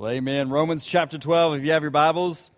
Well, 0.00 0.12
amen. 0.12 0.48
Romans 0.48 0.82
chapter 0.82 1.18
12, 1.18 1.56
if 1.58 1.62
you 1.62 1.72
have 1.72 1.82
your 1.82 1.90
Bibles, 1.90 2.50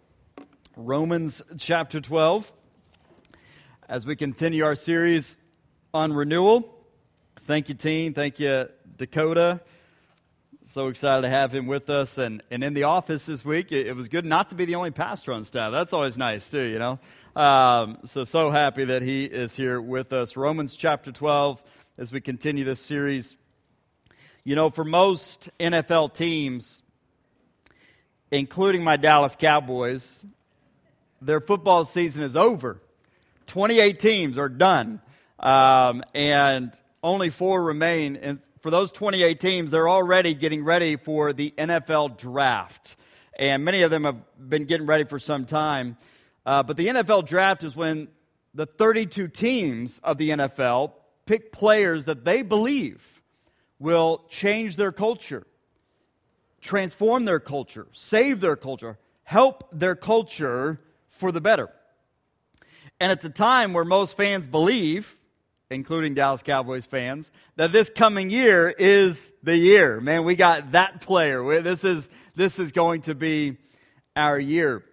Romans 0.77 1.43
chapter 1.59 2.01
12. 2.01 2.53
As 3.89 4.07
we 4.07 4.15
continue 4.15 4.65
our 4.65 4.77
series 4.77 5.37
on 5.93 6.13
renewal, 6.13 6.73
thank 7.49 7.69
you, 7.69 7.75
Teen. 7.75 8.15
Thank 8.15 8.39
you, 8.39 8.69
Dakota. 8.97 9.61
So 10.67 10.87
excited 10.87 11.23
to 11.23 11.31
have 11.31 11.53
him 11.53 11.67
with 11.67 11.91
us. 11.91 12.17
And, 12.17 12.45
and 12.53 12.63
in 12.63 12.75
the 12.75 12.85
office 12.85 13.27
this 13.27 13.45
week, 13.45 13.73
it, 13.73 13.89
it 13.89 13.97
was 13.97 14.07
good 14.07 14.25
not 14.25 14.51
to 14.51 14.55
be 14.55 14.65
the 14.65 14.77
only 14.77 14.93
pastor 14.93 15.33
on 15.33 15.43
staff. 15.43 15.73
That's 15.73 15.93
always 15.93 16.17
nice, 16.17 16.49
too, 16.49 16.63
you 16.63 16.79
know? 16.79 17.01
Um, 17.35 17.99
so, 18.05 18.23
so 18.23 18.53
happy 18.53 18.85
that 18.85 19.03
he 19.03 19.25
is 19.25 19.57
here 19.57 19.81
with 19.81 20.13
us. 20.13 20.37
Romans 20.37 20.77
chapter 20.77 21.11
12, 21.11 21.61
as 21.99 22.13
we 22.13 22.21
continue 22.21 22.63
this 22.63 22.79
series. 22.79 23.37
You 24.45 24.55
know, 24.55 24.71
for 24.71 24.85
most 24.85 25.51
NFL 25.59 26.15
teams, 26.15 26.83
including 28.33 28.83
my 28.83 28.97
Dallas 28.97 29.37
Cowboys, 29.39 30.25
their 31.21 31.41
football 31.41 31.85
season 31.85 32.25
is 32.25 32.37
over. 32.37 32.81
28 33.47 34.01
teams 34.01 34.39
are 34.39 34.49
done. 34.49 35.01
Um, 35.39 36.03
and 36.15 36.73
only 37.03 37.29
four 37.31 37.63
remain. 37.63 38.17
And 38.17 38.41
for 38.61 38.71
those 38.71 38.91
28 38.91 39.39
teams, 39.39 39.71
they're 39.71 39.89
already 39.89 40.35
getting 40.35 40.65
ready 40.65 40.97
for 40.97 41.33
the 41.33 41.53
NFL 41.59 42.17
draft. 42.17 42.97
And 43.39 43.65
many 43.65 43.83
of 43.83 43.91
them 43.91 44.05
have 44.05 44.21
been 44.39 44.65
getting 44.65 44.87
ready 44.87 45.05
for 45.05 45.19
some 45.19 45.45
time. 45.45 45.97
Uh, 46.47 46.63
but 46.63 46.77
the 46.77 46.89
NFL 46.89 47.27
draft 47.27 47.63
is 47.65 47.77
when 47.77 48.09
the 48.55 48.67
32 48.67 49.29
teams 49.29 50.01
of 50.03 50.17
the 50.17 50.31
NFL 50.31 50.93
pick 51.27 51.53
players 51.53 52.07
that 52.07 52.25
they 52.25 52.43
believe 52.43 53.21
will 53.79 54.25
change 54.29 54.77
their 54.77 54.93
culture 54.93 55.45
transform 56.63 57.25
their 57.25 57.41
culture, 57.41 57.87
save 57.93 58.41
their 58.41 58.57
culture, 58.57 58.97
help 59.25 59.69
their 59.73 59.97
culture 59.97 60.81
for 61.09 61.33
the 61.33 61.41
better. 61.41 61.69
And 63.01 63.11
it's 63.13 63.25
a 63.25 63.31
time 63.31 63.73
where 63.73 63.85
most 63.85 64.17
fans 64.17 64.47
believe, 64.47 65.19
including 65.71 66.15
Dallas 66.15 66.43
Cowboys 66.43 66.87
fans, 66.87 67.33
that 67.57 67.73
this 67.73 67.91
coming 67.91 68.31
year 68.31 68.71
is 68.71 69.31
the 69.43 69.57
year. 69.57 70.01
Man, 70.01 70.25
we 70.25 70.37
got 70.37 70.71
that 70.71 71.01
player. 71.01 71.61
This 71.61 71.85
is, 71.85 72.09
this 72.37 72.61
is 72.61 72.71
going 72.71 73.03
to 73.03 73.15
be 73.15 73.59
our 74.15 74.39
year. 74.39 74.85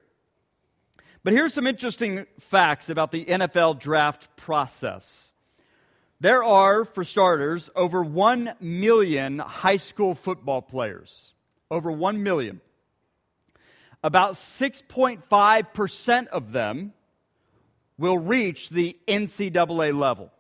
But 1.24 1.34
here's 1.34 1.54
some 1.54 1.68
interesting 1.68 2.26
facts 2.40 2.90
about 2.90 3.12
the 3.12 3.26
NFL 3.26 3.80
draft 3.80 4.36
process. 4.38 5.34
There 6.20 6.44
are, 6.44 6.84
for 6.84 7.04
starters, 7.04 7.70
over 7.76 8.02
1 8.02 8.56
million 8.60 9.38
high 9.38 9.78
school 9.78 10.16
football 10.16 10.62
players 10.62 11.34
over 11.72 11.92
1 11.92 12.24
million. 12.24 12.62
About 14.04 14.34
6.5% 14.34 16.28
of 16.28 16.52
them 16.52 16.94
will 17.98 18.18
reach 18.18 18.70
the 18.70 18.98
NCAA 19.08 19.98
level. 19.98 20.32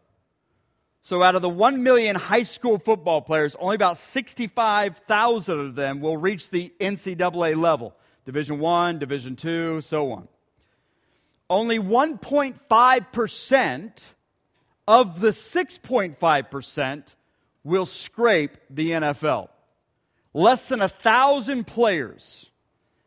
So, 1.02 1.24
out 1.24 1.36
of 1.36 1.42
the 1.42 1.50
1 1.50 1.84
million 1.84 2.16
high 2.16 2.44
school 2.44 2.78
football 2.78 3.22
players, 3.22 3.56
only 3.60 3.76
about 3.76 3.98
65,000 3.98 5.60
of 5.60 5.76
them 5.76 6.02
will 6.02 6.18
reach 6.18 6.50
the 6.50 6.74
NCAA 6.80 7.56
level 7.56 7.94
Division 8.26 8.60
1, 8.60 9.00
Division 9.00 9.36
2, 9.36 9.82
so 9.82 10.12
on. 10.12 10.28
Only 11.50 11.80
1.5% 11.80 14.06
of 14.88 15.20
the 15.20 15.30
6.5% 15.30 17.16
will 17.64 17.88
scrape 17.88 18.58
the 18.70 18.92
NFL. 18.92 19.50
Less 20.34 20.70
than 20.70 20.82
a 20.82 20.90
thousand 20.90 21.66
players. 21.66 22.50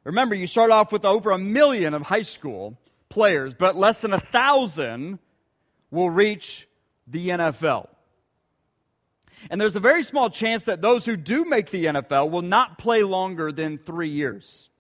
Remember, 0.04 0.34
you 0.34 0.46
start 0.46 0.70
off 0.70 0.92
with 0.92 1.04
over 1.04 1.30
a 1.30 1.38
million 1.38 1.94
of 1.94 2.02
high 2.02 2.22
school 2.22 2.78
players, 3.08 3.54
but 3.54 3.76
less 3.76 4.00
than 4.00 4.12
a 4.12 4.20
thousand 4.20 5.18
will 5.90 6.10
reach 6.10 6.66
the 7.06 7.28
NFL. 7.28 7.88
And 9.50 9.60
there's 9.60 9.76
a 9.76 9.80
very 9.80 10.02
small 10.02 10.30
chance 10.30 10.64
that 10.64 10.82
those 10.82 11.04
who 11.04 11.16
do 11.16 11.44
make 11.44 11.70
the 11.70 11.86
NFL 11.86 12.30
will 12.30 12.42
not 12.42 12.78
play 12.78 13.02
longer 13.02 13.52
than 13.52 13.78
three 13.78 14.10
years. 14.10 14.70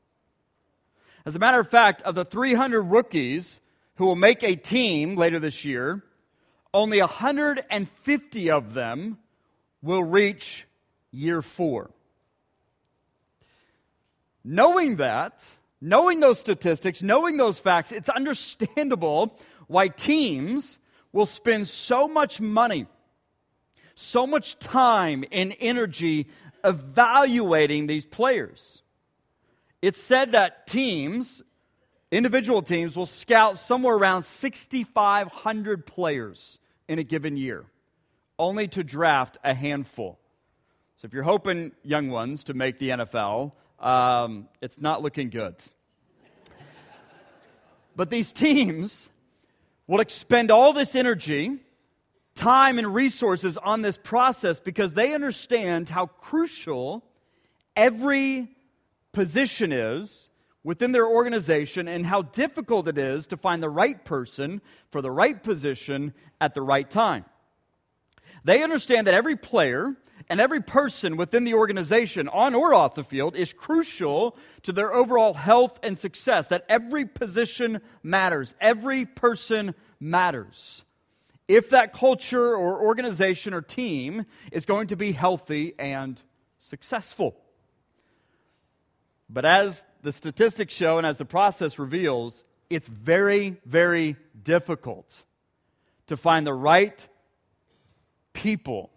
As 1.24 1.36
a 1.36 1.38
matter 1.38 1.60
of 1.60 1.68
fact, 1.68 2.02
of 2.02 2.14
the 2.14 2.24
300 2.24 2.82
rookies 2.82 3.60
who 3.96 4.06
will 4.06 4.16
make 4.16 4.42
a 4.42 4.56
team 4.56 5.16
later 5.16 5.38
this 5.38 5.64
year, 5.64 6.02
only 6.74 7.00
150 7.00 8.50
of 8.50 8.74
them 8.74 9.18
will 9.82 10.02
reach 10.02 10.66
year 11.10 11.42
four. 11.42 11.90
Knowing 14.44 14.96
that, 14.96 15.46
knowing 15.80 16.20
those 16.20 16.38
statistics, 16.38 17.02
knowing 17.02 17.36
those 17.36 17.58
facts, 17.58 17.92
it's 17.92 18.08
understandable 18.08 19.38
why 19.68 19.88
teams 19.88 20.78
will 21.12 21.26
spend 21.26 21.68
so 21.68 22.08
much 22.08 22.40
money, 22.40 22.86
so 23.94 24.26
much 24.26 24.58
time 24.58 25.24
and 25.30 25.54
energy 25.60 26.26
evaluating 26.64 27.86
these 27.86 28.04
players. 28.04 28.82
It's 29.80 30.00
said 30.00 30.32
that 30.32 30.66
teams, 30.66 31.42
individual 32.10 32.62
teams, 32.62 32.96
will 32.96 33.06
scout 33.06 33.58
somewhere 33.58 33.96
around 33.96 34.22
6,500 34.22 35.86
players 35.86 36.58
in 36.88 36.98
a 36.98 37.02
given 37.04 37.36
year, 37.36 37.64
only 38.38 38.68
to 38.68 38.84
draft 38.84 39.38
a 39.42 39.54
handful. 39.54 40.18
So 40.96 41.06
if 41.06 41.12
you're 41.12 41.24
hoping, 41.24 41.72
young 41.82 42.10
ones, 42.10 42.44
to 42.44 42.54
make 42.54 42.78
the 42.78 42.90
NFL, 42.90 43.52
um, 43.82 44.48
it's 44.60 44.80
not 44.80 45.02
looking 45.02 45.28
good. 45.28 45.56
but 47.96 48.10
these 48.10 48.32
teams 48.32 49.10
will 49.86 50.00
expend 50.00 50.50
all 50.50 50.72
this 50.72 50.94
energy, 50.94 51.58
time, 52.34 52.78
and 52.78 52.94
resources 52.94 53.58
on 53.58 53.82
this 53.82 53.96
process 53.96 54.60
because 54.60 54.94
they 54.94 55.12
understand 55.12 55.88
how 55.88 56.06
crucial 56.06 57.04
every 57.76 58.48
position 59.12 59.72
is 59.72 60.30
within 60.64 60.92
their 60.92 61.06
organization 61.06 61.88
and 61.88 62.06
how 62.06 62.22
difficult 62.22 62.86
it 62.86 62.96
is 62.96 63.26
to 63.26 63.36
find 63.36 63.62
the 63.62 63.68
right 63.68 64.04
person 64.04 64.62
for 64.90 65.02
the 65.02 65.10
right 65.10 65.42
position 65.42 66.14
at 66.40 66.54
the 66.54 66.62
right 66.62 66.88
time. 66.88 67.24
They 68.44 68.62
understand 68.62 69.06
that 69.06 69.14
every 69.14 69.36
player 69.36 69.96
and 70.28 70.40
every 70.40 70.60
person 70.60 71.16
within 71.16 71.44
the 71.44 71.54
organization, 71.54 72.28
on 72.28 72.54
or 72.54 72.74
off 72.74 72.94
the 72.94 73.04
field, 73.04 73.36
is 73.36 73.52
crucial 73.52 74.36
to 74.62 74.72
their 74.72 74.92
overall 74.92 75.34
health 75.34 75.78
and 75.82 75.98
success. 75.98 76.48
That 76.48 76.64
every 76.68 77.04
position 77.04 77.80
matters, 78.02 78.54
every 78.60 79.06
person 79.06 79.74
matters. 80.00 80.84
If 81.48 81.70
that 81.70 81.92
culture 81.92 82.54
or 82.54 82.82
organization 82.82 83.52
or 83.52 83.62
team 83.62 84.26
is 84.50 84.64
going 84.64 84.88
to 84.88 84.96
be 84.96 85.12
healthy 85.12 85.74
and 85.78 86.22
successful. 86.58 87.36
But 89.28 89.44
as 89.44 89.82
the 90.02 90.12
statistics 90.12 90.74
show 90.74 90.98
and 90.98 91.06
as 91.06 91.16
the 91.16 91.24
process 91.24 91.78
reveals, 91.78 92.44
it's 92.70 92.88
very, 92.88 93.56
very 93.66 94.16
difficult 94.42 95.22
to 96.06 96.16
find 96.16 96.46
the 96.46 96.54
right 96.54 97.06
people 98.32 98.90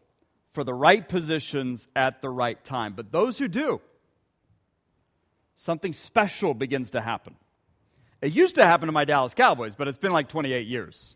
for 0.56 0.64
the 0.64 0.74
right 0.74 1.08
positions 1.08 1.88
at 1.96 2.22
the 2.22 2.30
right 2.30 2.64
time. 2.64 2.94
But 2.94 3.12
those 3.12 3.38
who 3.38 3.48
do, 3.48 3.82
something 5.56 5.94
special 5.94 6.54
begins 6.54 6.92
to 6.92 7.02
happen. 7.02 7.36
It 8.22 8.32
used 8.32 8.56
to 8.56 8.66
happen 8.66 8.88
to 8.88 8.94
my 8.94 9.06
Dallas 9.06 9.34
Cowboys, 9.34 9.76
but 9.76 9.88
it's 9.88 9.98
been 9.98 10.14
like 10.14 10.30
28 10.30 10.66
years. 10.66 11.16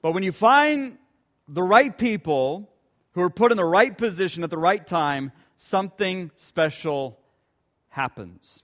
But 0.00 0.12
when 0.12 0.22
you 0.22 0.32
find 0.32 0.96
the 1.48 1.62
right 1.62 1.96
people 1.96 2.70
who 3.12 3.20
are 3.20 3.30
put 3.30 3.50
in 3.50 3.56
the 3.56 3.64
right 3.64 3.96
position 3.96 4.44
at 4.44 4.50
the 4.50 4.58
right 4.58 4.86
time, 4.86 5.32
something 5.56 6.30
special 6.36 7.18
happens. 7.88 8.62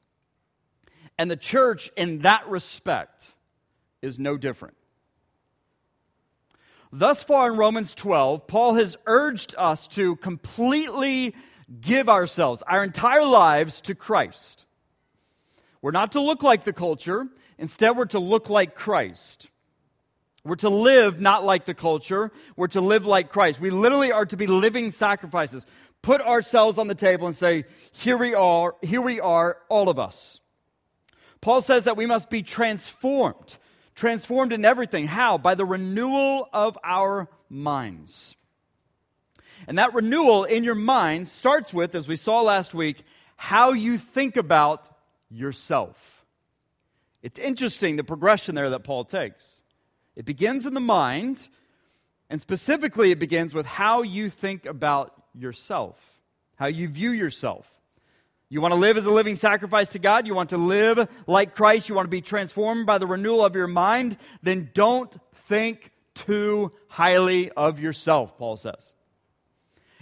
And 1.18 1.30
the 1.30 1.36
church, 1.36 1.90
in 1.96 2.20
that 2.20 2.48
respect, 2.48 3.32
is 4.00 4.18
no 4.18 4.36
different. 4.36 4.76
Thus 6.92 7.22
far 7.22 7.52
in 7.52 7.56
Romans 7.56 7.94
12, 7.94 8.46
Paul 8.46 8.74
has 8.74 8.96
urged 9.06 9.54
us 9.56 9.86
to 9.88 10.16
completely 10.16 11.34
give 11.80 12.08
ourselves, 12.08 12.62
our 12.66 12.82
entire 12.82 13.24
lives, 13.24 13.80
to 13.82 13.94
Christ. 13.94 14.64
We're 15.82 15.92
not 15.92 16.12
to 16.12 16.20
look 16.20 16.42
like 16.42 16.64
the 16.64 16.72
culture, 16.72 17.28
instead, 17.58 17.96
we're 17.96 18.06
to 18.06 18.18
look 18.18 18.50
like 18.50 18.74
Christ. 18.74 19.48
We're 20.42 20.56
to 20.56 20.70
live 20.70 21.20
not 21.20 21.44
like 21.44 21.64
the 21.64 21.74
culture, 21.74 22.32
we're 22.56 22.68
to 22.68 22.80
live 22.80 23.06
like 23.06 23.28
Christ. 23.28 23.60
We 23.60 23.70
literally 23.70 24.10
are 24.10 24.26
to 24.26 24.36
be 24.36 24.46
living 24.46 24.90
sacrifices. 24.90 25.66
Put 26.02 26.22
ourselves 26.22 26.78
on 26.78 26.88
the 26.88 26.94
table 26.94 27.26
and 27.26 27.36
say, 27.36 27.66
Here 27.92 28.16
we 28.16 28.34
are, 28.34 28.74
here 28.82 29.02
we 29.02 29.20
are, 29.20 29.58
all 29.68 29.88
of 29.88 29.98
us. 29.98 30.40
Paul 31.40 31.60
says 31.60 31.84
that 31.84 31.96
we 31.96 32.06
must 32.06 32.30
be 32.30 32.42
transformed 32.42 33.58
transformed 33.94 34.52
in 34.52 34.64
everything. 34.64 35.06
How? 35.06 35.38
By 35.38 35.54
the 35.54 35.64
renewal 35.64 36.48
of 36.52 36.78
our 36.84 37.28
minds. 37.48 38.36
And 39.66 39.78
that 39.78 39.94
renewal 39.94 40.44
in 40.44 40.64
your 40.64 40.74
mind 40.74 41.28
starts 41.28 41.74
with, 41.74 41.94
as 41.94 42.08
we 42.08 42.16
saw 42.16 42.40
last 42.40 42.74
week, 42.74 43.02
how 43.36 43.72
you 43.72 43.98
think 43.98 44.36
about 44.36 44.88
yourself. 45.30 46.24
It's 47.22 47.38
interesting 47.38 47.96
the 47.96 48.04
progression 48.04 48.54
there 48.54 48.70
that 48.70 48.84
Paul 48.84 49.04
takes. 49.04 49.62
It 50.16 50.24
begins 50.24 50.66
in 50.66 50.74
the 50.74 50.80
mind, 50.80 51.48
and 52.28 52.40
specifically, 52.40 53.10
it 53.10 53.18
begins 53.18 53.54
with 53.54 53.66
how 53.66 54.02
you 54.02 54.30
think 54.30 54.66
about 54.66 55.12
yourself, 55.34 55.96
how 56.56 56.66
you 56.66 56.88
view 56.88 57.10
yourself. 57.10 57.66
You 58.52 58.60
want 58.60 58.72
to 58.72 58.80
live 58.80 58.96
as 58.96 59.06
a 59.06 59.10
living 59.10 59.36
sacrifice 59.36 59.90
to 59.90 60.00
God? 60.00 60.26
You 60.26 60.34
want 60.34 60.50
to 60.50 60.58
live 60.58 61.08
like 61.28 61.54
Christ? 61.54 61.88
You 61.88 61.94
want 61.94 62.06
to 62.06 62.10
be 62.10 62.20
transformed 62.20 62.84
by 62.84 62.98
the 62.98 63.06
renewal 63.06 63.44
of 63.44 63.54
your 63.54 63.68
mind? 63.68 64.16
Then 64.42 64.70
don't 64.74 65.16
think 65.32 65.92
too 66.16 66.72
highly 66.88 67.50
of 67.52 67.78
yourself, 67.78 68.36
Paul 68.36 68.56
says. 68.56 68.94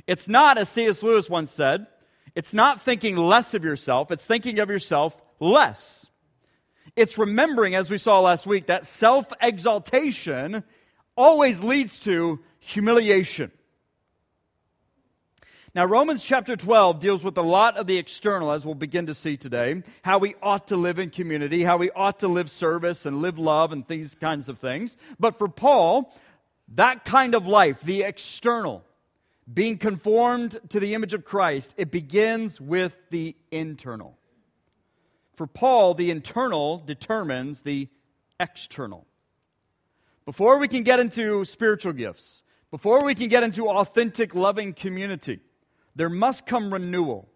It's 0.06 0.28
not, 0.28 0.56
as 0.56 0.70
C.S. 0.70 1.02
Lewis 1.02 1.28
once 1.28 1.50
said, 1.50 1.86
it's 2.34 2.54
not 2.54 2.86
thinking 2.86 3.18
less 3.18 3.52
of 3.52 3.64
yourself, 3.64 4.10
it's 4.10 4.24
thinking 4.24 4.58
of 4.60 4.70
yourself 4.70 5.14
less. 5.40 6.08
It's 6.96 7.18
remembering, 7.18 7.74
as 7.74 7.90
we 7.90 7.98
saw 7.98 8.20
last 8.20 8.46
week, 8.46 8.66
that 8.66 8.86
self 8.86 9.30
exaltation 9.42 10.64
always 11.16 11.62
leads 11.62 11.98
to 12.00 12.40
humiliation. 12.60 13.52
Now, 15.78 15.84
Romans 15.84 16.24
chapter 16.24 16.56
12 16.56 16.98
deals 16.98 17.22
with 17.22 17.38
a 17.38 17.42
lot 17.42 17.76
of 17.76 17.86
the 17.86 17.98
external, 17.98 18.50
as 18.50 18.66
we'll 18.66 18.74
begin 18.74 19.06
to 19.06 19.14
see 19.14 19.36
today, 19.36 19.84
how 20.02 20.18
we 20.18 20.34
ought 20.42 20.66
to 20.66 20.76
live 20.76 20.98
in 20.98 21.08
community, 21.08 21.62
how 21.62 21.76
we 21.76 21.88
ought 21.92 22.18
to 22.18 22.26
live 22.26 22.50
service 22.50 23.06
and 23.06 23.22
live 23.22 23.38
love 23.38 23.70
and 23.70 23.86
these 23.86 24.16
kinds 24.16 24.48
of 24.48 24.58
things. 24.58 24.96
But 25.20 25.38
for 25.38 25.46
Paul, 25.46 26.12
that 26.74 27.04
kind 27.04 27.32
of 27.32 27.46
life, 27.46 27.80
the 27.82 28.02
external, 28.02 28.82
being 29.54 29.78
conformed 29.78 30.58
to 30.70 30.80
the 30.80 30.94
image 30.94 31.14
of 31.14 31.24
Christ, 31.24 31.76
it 31.76 31.92
begins 31.92 32.60
with 32.60 32.98
the 33.10 33.36
internal. 33.52 34.18
For 35.36 35.46
Paul, 35.46 35.94
the 35.94 36.10
internal 36.10 36.78
determines 36.78 37.60
the 37.60 37.86
external. 38.40 39.06
Before 40.26 40.58
we 40.58 40.66
can 40.66 40.82
get 40.82 40.98
into 40.98 41.44
spiritual 41.44 41.92
gifts, 41.92 42.42
before 42.72 43.04
we 43.04 43.14
can 43.14 43.28
get 43.28 43.44
into 43.44 43.68
authentic, 43.68 44.34
loving 44.34 44.72
community, 44.72 45.38
there 45.98 46.08
must 46.08 46.46
come 46.46 46.72
renewal. 46.72 47.28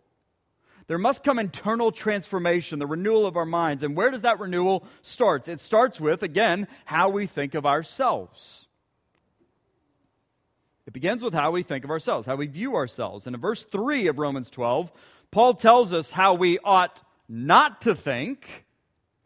There 0.86 0.96
must 0.98 1.24
come 1.24 1.40
internal 1.40 1.90
transformation, 1.90 2.78
the 2.78 2.86
renewal 2.86 3.26
of 3.26 3.36
our 3.36 3.44
minds. 3.44 3.82
And 3.82 3.96
where 3.96 4.10
does 4.10 4.22
that 4.22 4.38
renewal 4.38 4.86
start? 5.02 5.48
It 5.48 5.60
starts 5.60 6.00
with, 6.00 6.22
again, 6.22 6.68
how 6.84 7.08
we 7.08 7.26
think 7.26 7.54
of 7.54 7.66
ourselves. 7.66 8.68
It 10.86 10.92
begins 10.92 11.24
with 11.24 11.34
how 11.34 11.50
we 11.50 11.64
think 11.64 11.84
of 11.84 11.90
ourselves, 11.90 12.26
how 12.26 12.36
we 12.36 12.46
view 12.46 12.76
ourselves. 12.76 13.26
And 13.26 13.34
in 13.34 13.40
verse 13.40 13.64
3 13.64 14.06
of 14.06 14.18
Romans 14.18 14.48
12, 14.48 14.92
Paul 15.32 15.54
tells 15.54 15.92
us 15.92 16.12
how 16.12 16.34
we 16.34 16.60
ought 16.62 17.02
not 17.28 17.80
to 17.80 17.96
think, 17.96 18.66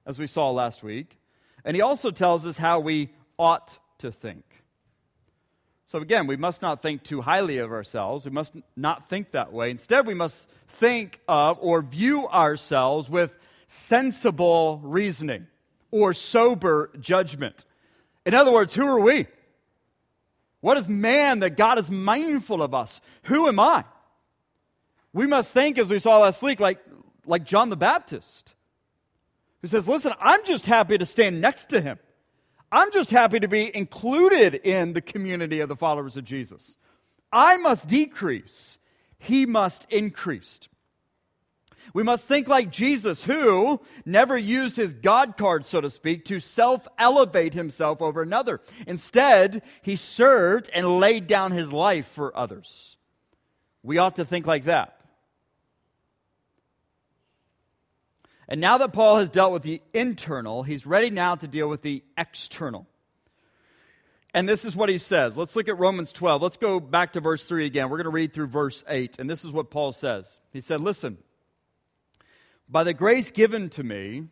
as 0.06 0.18
we 0.18 0.26
saw 0.26 0.50
last 0.50 0.82
week. 0.82 1.18
And 1.62 1.74
he 1.74 1.82
also 1.82 2.10
tells 2.10 2.46
us 2.46 2.56
how 2.56 2.80
we 2.80 3.10
ought 3.38 3.76
to 3.98 4.10
think. 4.10 4.45
So 5.86 6.00
again, 6.00 6.26
we 6.26 6.36
must 6.36 6.62
not 6.62 6.82
think 6.82 7.04
too 7.04 7.20
highly 7.20 7.58
of 7.58 7.70
ourselves. 7.70 8.24
We 8.24 8.32
must 8.32 8.54
not 8.74 9.08
think 9.08 9.30
that 9.30 9.52
way. 9.52 9.70
Instead, 9.70 10.04
we 10.04 10.14
must 10.14 10.48
think 10.66 11.20
of 11.28 11.58
or 11.60 11.80
view 11.80 12.26
ourselves 12.28 13.08
with 13.08 13.32
sensible 13.68 14.80
reasoning 14.82 15.46
or 15.92 16.12
sober 16.12 16.90
judgment. 16.98 17.64
In 18.24 18.34
other 18.34 18.52
words, 18.52 18.74
who 18.74 18.84
are 18.84 18.98
we? 18.98 19.28
What 20.60 20.76
is 20.76 20.88
man 20.88 21.38
that 21.40 21.56
God 21.56 21.78
is 21.78 21.88
mindful 21.88 22.62
of 22.62 22.74
us? 22.74 23.00
Who 23.24 23.46
am 23.46 23.60
I? 23.60 23.84
We 25.12 25.28
must 25.28 25.52
think, 25.52 25.78
as 25.78 25.88
we 25.88 26.00
saw 26.00 26.18
last 26.18 26.42
week, 26.42 26.58
like, 26.58 26.80
like 27.24 27.44
John 27.44 27.70
the 27.70 27.76
Baptist, 27.76 28.54
who 29.62 29.68
says, 29.68 29.86
Listen, 29.86 30.12
I'm 30.20 30.44
just 30.44 30.66
happy 30.66 30.98
to 30.98 31.06
stand 31.06 31.40
next 31.40 31.66
to 31.66 31.80
him. 31.80 31.98
I'm 32.70 32.92
just 32.92 33.10
happy 33.10 33.40
to 33.40 33.48
be 33.48 33.74
included 33.74 34.54
in 34.54 34.92
the 34.92 35.00
community 35.00 35.60
of 35.60 35.68
the 35.68 35.76
followers 35.76 36.16
of 36.16 36.24
Jesus. 36.24 36.76
I 37.32 37.56
must 37.56 37.86
decrease, 37.86 38.78
he 39.18 39.46
must 39.46 39.86
increase. 39.90 40.60
We 41.94 42.02
must 42.02 42.26
think 42.26 42.48
like 42.48 42.70
Jesus, 42.70 43.24
who 43.24 43.80
never 44.04 44.36
used 44.36 44.76
his 44.76 44.92
God 44.92 45.36
card, 45.36 45.64
so 45.64 45.80
to 45.80 45.88
speak, 45.88 46.24
to 46.26 46.40
self 46.40 46.86
elevate 46.98 47.54
himself 47.54 48.02
over 48.02 48.22
another. 48.22 48.60
Instead, 48.86 49.62
he 49.82 49.96
served 49.96 50.68
and 50.74 50.98
laid 50.98 51.26
down 51.26 51.52
his 51.52 51.72
life 51.72 52.06
for 52.08 52.36
others. 52.36 52.96
We 53.82 53.98
ought 53.98 54.16
to 54.16 54.24
think 54.24 54.46
like 54.46 54.64
that. 54.64 54.95
And 58.48 58.60
now 58.60 58.78
that 58.78 58.92
Paul 58.92 59.18
has 59.18 59.28
dealt 59.28 59.52
with 59.52 59.62
the 59.62 59.82
internal, 59.92 60.62
he's 60.62 60.86
ready 60.86 61.10
now 61.10 61.34
to 61.34 61.48
deal 61.48 61.68
with 61.68 61.82
the 61.82 62.04
external. 62.16 62.86
And 64.32 64.48
this 64.48 64.64
is 64.64 64.76
what 64.76 64.88
he 64.88 64.98
says. 64.98 65.36
Let's 65.36 65.56
look 65.56 65.68
at 65.68 65.78
Romans 65.78 66.12
12. 66.12 66.42
Let's 66.42 66.56
go 66.56 66.78
back 66.78 67.14
to 67.14 67.20
verse 67.20 67.44
3 67.44 67.66
again. 67.66 67.88
We're 67.88 67.96
going 67.96 68.04
to 68.04 68.10
read 68.10 68.32
through 68.32 68.48
verse 68.48 68.84
8. 68.86 69.18
And 69.18 69.28
this 69.28 69.44
is 69.44 69.50
what 69.50 69.70
Paul 69.70 69.92
says. 69.92 70.40
He 70.52 70.60
said, 70.60 70.80
Listen, 70.80 71.18
by 72.68 72.84
the 72.84 72.94
grace 72.94 73.30
given 73.30 73.68
to 73.70 73.82
me, 73.82 74.24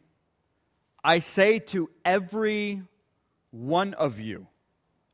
I 1.03 1.19
say 1.19 1.59
to 1.59 1.91
every 2.05 2.83
one 3.51 3.95
of 3.95 4.21
you, 4.21 4.47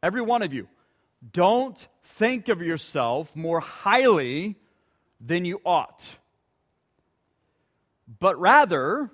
every 0.02 0.22
one 0.22 0.42
of 0.42 0.52
you, 0.52 0.68
don't 1.32 1.86
think 2.02 2.48
of 2.48 2.60
yourself 2.60 3.34
more 3.36 3.60
highly 3.60 4.56
than 5.20 5.44
you 5.44 5.60
ought 5.64 6.16
but 8.18 8.38
rather 8.40 9.10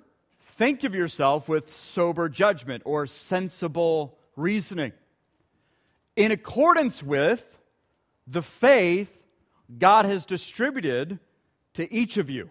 think 0.55 0.83
of 0.83 0.95
yourself 0.95 1.47
with 1.47 1.75
sober 1.75 2.29
judgment 2.29 2.83
or 2.85 3.05
sensible 3.05 4.17
reasoning 4.35 4.93
in 6.15 6.31
accordance 6.31 7.03
with 7.03 7.57
the 8.25 8.41
faith 8.41 9.15
God 9.77 10.05
has 10.05 10.25
distributed 10.25 11.19
to 11.73 11.93
each 11.93 12.17
of 12.17 12.29
you. 12.29 12.49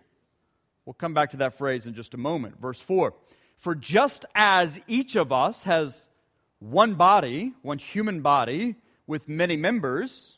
We'll 0.85 0.95
come 0.95 1.15
back 1.15 1.33
to 1.33 1.39
that 1.39 1.59
phrase 1.59 1.87
in 1.87 1.95
just 1.95 2.15
a 2.15 2.19
moment. 2.19 2.61
Verse 2.61 2.81
4 2.81 3.13
For 3.59 3.75
just 3.75 4.25
as 4.35 4.79
each 4.87 5.17
of 5.17 5.33
us 5.33 5.65
has 5.65 6.09
one 6.61 6.95
body, 6.95 7.53
one 7.63 7.79
human 7.79 8.23
body, 8.23 8.77
with 9.07 9.29
many 9.29 9.57
members, 9.57 10.37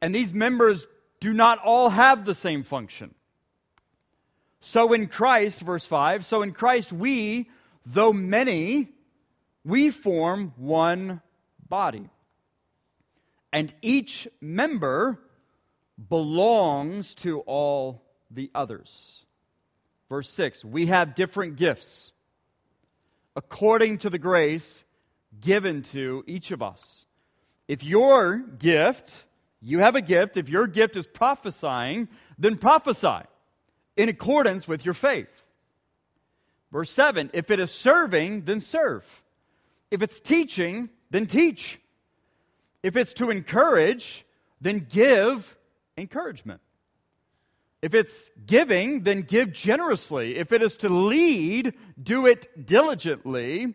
and 0.00 0.14
these 0.14 0.32
members 0.32 0.86
do 1.18 1.32
not 1.32 1.58
all 1.58 1.90
have 1.90 2.24
the 2.24 2.34
same 2.34 2.62
function. 2.62 3.14
So 4.60 4.92
in 4.92 5.06
Christ, 5.06 5.60
verse 5.60 5.86
5, 5.86 6.26
so 6.26 6.42
in 6.42 6.52
Christ 6.52 6.92
we, 6.92 7.48
though 7.86 8.12
many, 8.12 8.88
we 9.64 9.90
form 9.90 10.52
one 10.56 11.22
body. 11.68 12.08
And 13.52 13.72
each 13.82 14.28
member 14.40 15.18
belongs 16.08 17.14
to 17.16 17.40
all 17.40 18.02
the 18.30 18.50
others. 18.54 19.24
Verse 20.08 20.28
6 20.30 20.64
We 20.64 20.86
have 20.86 21.14
different 21.14 21.56
gifts 21.56 22.12
according 23.34 23.98
to 23.98 24.10
the 24.10 24.18
grace 24.18 24.84
given 25.40 25.82
to 25.82 26.22
each 26.26 26.50
of 26.50 26.62
us. 26.62 27.06
If 27.66 27.82
your 27.82 28.38
gift, 28.38 29.24
you 29.60 29.78
have 29.78 29.94
a 29.94 30.02
gift, 30.02 30.36
if 30.36 30.48
your 30.48 30.66
gift 30.66 30.96
is 30.96 31.06
prophesying, 31.06 32.08
then 32.38 32.56
prophesy 32.56 33.24
in 34.00 34.08
accordance 34.08 34.66
with 34.66 34.82
your 34.82 34.94
faith. 34.94 35.44
Verse 36.72 36.90
7 36.90 37.30
If 37.34 37.50
it 37.50 37.60
is 37.60 37.70
serving, 37.70 38.44
then 38.44 38.60
serve. 38.60 39.04
If 39.90 40.02
it's 40.02 40.20
teaching, 40.20 40.88
then 41.10 41.26
teach. 41.26 41.78
If 42.82 42.96
it's 42.96 43.12
to 43.14 43.30
encourage, 43.30 44.24
then 44.58 44.86
give 44.88 45.54
encouragement. 45.98 46.62
If 47.82 47.92
it's 47.94 48.30
giving, 48.46 49.02
then 49.02 49.22
give 49.22 49.52
generously. 49.52 50.36
If 50.36 50.52
it 50.52 50.62
is 50.62 50.78
to 50.78 50.88
lead, 50.88 51.74
do 52.02 52.26
it 52.26 52.66
diligently. 52.66 53.74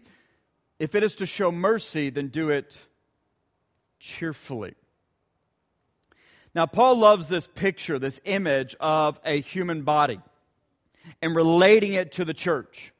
If 0.79 0.95
it 0.95 1.03
is 1.03 1.15
to 1.15 1.27
show 1.27 1.51
mercy, 1.51 2.09
then 2.09 2.29
do 2.29 2.49
it 2.49 2.79
cheerfully. 3.99 4.73
Now, 6.55 6.65
Paul 6.65 6.97
loves 6.97 7.27
this 7.27 7.47
picture, 7.47 7.99
this 7.99 8.21
image 8.23 8.77
of 8.79 9.19
a 9.25 9.41
human 9.41 9.81
body, 9.81 10.21
and 11.21 11.35
relating 11.35 11.93
it 11.93 12.13
to 12.13 12.23
the 12.23 12.33
church. 12.33 12.93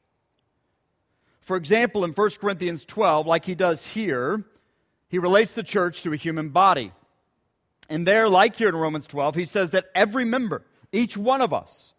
For 1.40 1.56
example, 1.56 2.04
in 2.04 2.10
1 2.10 2.30
Corinthians 2.38 2.84
12, 2.84 3.26
like 3.26 3.46
he 3.46 3.54
does 3.54 3.86
here, 3.86 4.44
he 5.08 5.18
relates 5.18 5.54
the 5.54 5.62
church 5.62 6.02
to 6.02 6.12
a 6.12 6.16
human 6.16 6.50
body. 6.50 6.92
And 7.88 8.06
there, 8.06 8.28
like 8.28 8.56
here 8.56 8.68
in 8.68 8.76
Romans 8.76 9.06
12, 9.06 9.36
he 9.36 9.44
says 9.46 9.70
that 9.70 9.86
every 9.94 10.26
member, 10.26 10.62
each 10.92 11.16
one 11.16 11.40
of 11.40 11.54
us, 11.54 11.94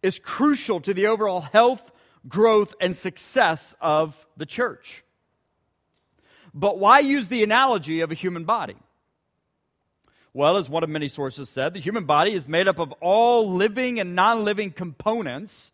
is 0.00 0.20
crucial 0.20 0.80
to 0.82 0.94
the 0.94 1.08
overall 1.08 1.40
health, 1.40 1.90
growth, 2.28 2.74
and 2.80 2.94
success 2.94 3.74
of 3.80 4.28
the 4.36 4.46
church. 4.46 5.02
But 6.54 6.78
why 6.78 7.00
use 7.00 7.26
the 7.26 7.42
analogy 7.42 8.00
of 8.00 8.12
a 8.12 8.14
human 8.14 8.44
body? 8.44 8.76
Well, 10.34 10.56
as 10.56 10.68
one 10.68 10.84
of 10.84 10.90
many 10.90 11.08
sources 11.08 11.48
said, 11.48 11.74
the 11.74 11.80
human 11.80 12.04
body 12.04 12.32
is 12.34 12.46
made 12.46 12.68
up 12.68 12.78
of 12.78 12.92
all 13.00 13.50
living 13.50 13.98
and 13.98 14.14
non 14.14 14.44
living 14.44 14.70
components 14.70 15.72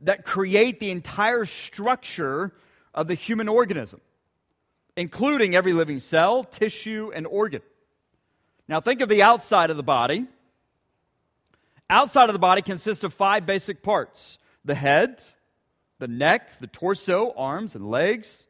that 0.00 0.24
create 0.24 0.80
the 0.80 0.90
entire 0.90 1.44
structure 1.44 2.52
of 2.94 3.08
the 3.08 3.14
human 3.14 3.48
organism, 3.48 4.00
including 4.96 5.54
every 5.54 5.72
living 5.72 6.00
cell, 6.00 6.44
tissue, 6.44 7.10
and 7.14 7.26
organ. 7.26 7.62
Now, 8.68 8.80
think 8.80 9.00
of 9.00 9.08
the 9.08 9.22
outside 9.22 9.70
of 9.70 9.76
the 9.76 9.82
body. 9.82 10.26
Outside 11.88 12.28
of 12.28 12.32
the 12.32 12.40
body 12.40 12.62
consists 12.62 13.04
of 13.04 13.14
five 13.14 13.46
basic 13.46 13.82
parts 13.82 14.38
the 14.64 14.74
head, 14.74 15.22
the 15.98 16.08
neck, 16.08 16.58
the 16.58 16.66
torso, 16.66 17.32
arms, 17.36 17.74
and 17.74 17.88
legs. 17.88 18.48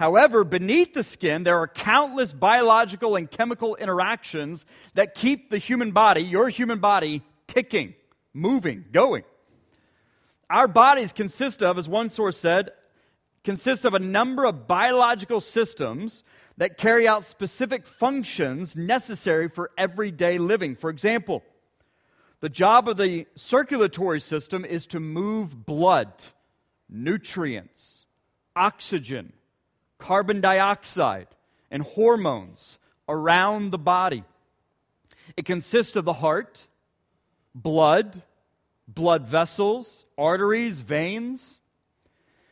However, 0.00 0.44
beneath 0.44 0.94
the 0.94 1.02
skin, 1.02 1.42
there 1.42 1.58
are 1.58 1.68
countless 1.68 2.32
biological 2.32 3.16
and 3.16 3.30
chemical 3.30 3.76
interactions 3.76 4.64
that 4.94 5.14
keep 5.14 5.50
the 5.50 5.58
human 5.58 5.90
body, 5.90 6.22
your 6.22 6.48
human 6.48 6.78
body, 6.78 7.22
ticking, 7.46 7.92
moving, 8.32 8.86
going. 8.92 9.24
Our 10.48 10.68
bodies 10.68 11.12
consist 11.12 11.62
of, 11.62 11.76
as 11.76 11.86
one 11.86 12.08
source 12.08 12.38
said, 12.38 12.70
consists 13.44 13.84
of 13.84 13.92
a 13.92 13.98
number 13.98 14.46
of 14.46 14.66
biological 14.66 15.38
systems 15.38 16.24
that 16.56 16.78
carry 16.78 17.06
out 17.06 17.22
specific 17.22 17.86
functions 17.86 18.74
necessary 18.74 19.50
for 19.50 19.70
everyday 19.76 20.38
living. 20.38 20.76
For 20.76 20.88
example, 20.88 21.42
the 22.40 22.48
job 22.48 22.88
of 22.88 22.96
the 22.96 23.26
circulatory 23.34 24.22
system 24.22 24.64
is 24.64 24.86
to 24.86 24.98
move 24.98 25.66
blood, 25.66 26.10
nutrients, 26.88 28.06
oxygen, 28.56 29.34
carbon 30.00 30.40
dioxide, 30.40 31.28
and 31.70 31.82
hormones 31.82 32.78
around 33.08 33.70
the 33.70 33.78
body. 33.78 34.24
It 35.36 35.44
consists 35.44 35.94
of 35.94 36.04
the 36.04 36.14
heart, 36.14 36.66
blood, 37.54 38.22
blood 38.88 39.26
vessels, 39.26 40.04
arteries, 40.18 40.80
veins. 40.80 41.58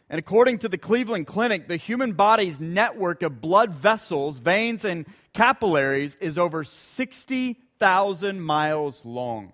And 0.09 0.19
according 0.19 0.59
to 0.59 0.69
the 0.69 0.79
Cleveland 0.79 1.27
Clinic, 1.27 1.69
the 1.69 1.77
human 1.77 2.13
body's 2.13 2.61
network 2.61 3.23
of 3.23 3.41
blood 3.41 3.75
vessels, 3.75 4.39
veins, 4.39 4.85
and 4.85 5.07
capillaries 5.33 6.17
is 6.17 6.39
over 6.39 6.65
60,000 6.65 8.41
miles 8.41 9.05
long. 9.05 9.53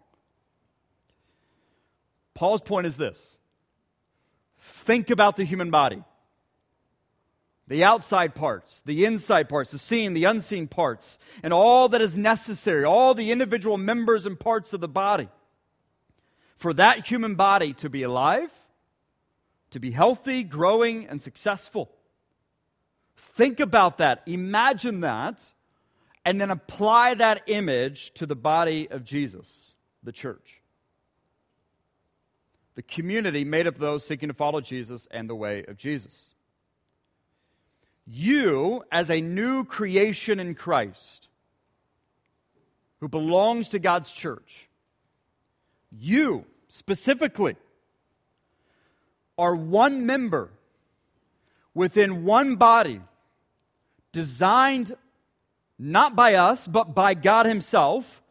Paul's 2.34 2.60
point 2.60 2.86
is 2.86 2.96
this 2.96 3.38
think 4.60 5.10
about 5.10 5.36
the 5.36 5.44
human 5.44 5.70
body 5.70 6.02
the 7.66 7.84
outside 7.84 8.34
parts, 8.34 8.82
the 8.84 9.04
inside 9.04 9.48
parts, 9.48 9.70
the 9.70 9.78
seen, 9.78 10.12
the 10.12 10.24
unseen 10.24 10.66
parts, 10.66 11.18
and 11.42 11.52
all 11.52 11.88
that 11.88 12.02
is 12.02 12.16
necessary, 12.16 12.84
all 12.84 13.14
the 13.14 13.32
individual 13.32 13.78
members 13.78 14.26
and 14.26 14.38
parts 14.38 14.72
of 14.72 14.80
the 14.80 14.88
body. 14.88 15.28
For 16.56 16.72
that 16.74 17.06
human 17.06 17.34
body 17.34 17.72
to 17.74 17.88
be 17.88 18.02
alive, 18.02 18.50
to 19.70 19.80
be 19.80 19.90
healthy, 19.90 20.44
growing, 20.44 21.06
and 21.06 21.20
successful. 21.22 21.90
Think 23.16 23.60
about 23.60 23.98
that, 23.98 24.22
imagine 24.26 25.00
that, 25.00 25.52
and 26.24 26.40
then 26.40 26.50
apply 26.50 27.14
that 27.14 27.42
image 27.46 28.12
to 28.14 28.26
the 28.26 28.36
body 28.36 28.88
of 28.90 29.04
Jesus, 29.04 29.72
the 30.02 30.12
church 30.12 30.62
the 32.74 32.82
community 32.82 33.44
made 33.44 33.66
up 33.66 33.74
of 33.74 33.80
those 33.80 34.04
seeking 34.04 34.28
to 34.28 34.34
follow 34.34 34.60
Jesus 34.60 35.06
and 35.10 35.28
the 35.28 35.34
way 35.34 35.64
of 35.66 35.76
Jesus. 35.76 36.33
You, 38.06 38.84
as 38.92 39.10
a 39.10 39.20
new 39.20 39.64
creation 39.64 40.38
in 40.38 40.54
Christ, 40.54 41.28
who 43.00 43.08
belongs 43.08 43.70
to 43.70 43.78
God's 43.78 44.12
church, 44.12 44.68
you 45.90 46.44
specifically 46.68 47.56
are 49.38 49.56
one 49.56 50.06
member 50.06 50.50
within 51.72 52.24
one 52.24 52.56
body 52.56 53.00
designed 54.12 54.94
not 55.78 56.14
by 56.14 56.34
us, 56.34 56.68
but 56.68 56.94
by 56.94 57.14
God 57.14 57.46
Himself 57.46 58.22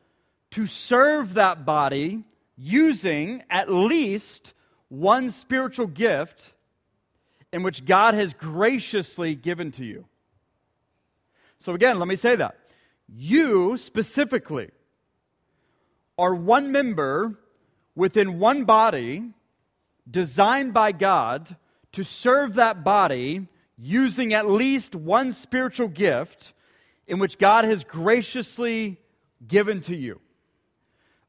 to 0.51 0.65
serve 0.65 1.34
that 1.34 1.65
body 1.65 2.24
using 2.58 3.44
at 3.50 3.72
least 3.72 4.53
one 4.88 5.30
spiritual 5.30 5.88
gift 5.88 6.52
in 7.53 7.63
which 7.63 7.86
God 7.86 8.13
has 8.15 8.33
graciously 8.33 9.36
given 9.36 9.72
to 9.74 9.86
you. 9.86 10.05
So, 11.60 11.74
again, 11.74 12.00
let 12.00 12.07
me 12.10 12.17
say 12.17 12.36
that. 12.36 12.57
You 13.07 13.77
specifically 13.77 14.72
are 16.17 16.36
one 16.36 16.72
member 16.72 17.39
within 17.95 18.39
one 18.39 18.65
body 18.65 19.31
designed 20.10 20.74
by 20.74 20.91
God 20.91 21.55
to 21.93 22.03
serve 22.03 22.55
that 22.55 22.83
body 22.83 23.48
using 23.77 24.33
at 24.33 24.50
least 24.50 24.95
one 24.95 25.31
spiritual 25.31 25.88
gift 25.88 26.51
in 27.07 27.19
which 27.19 27.38
God 27.38 27.63
has 27.63 27.86
graciously 27.86 29.00
given 29.48 29.79
to 29.81 29.95
you 29.95 30.19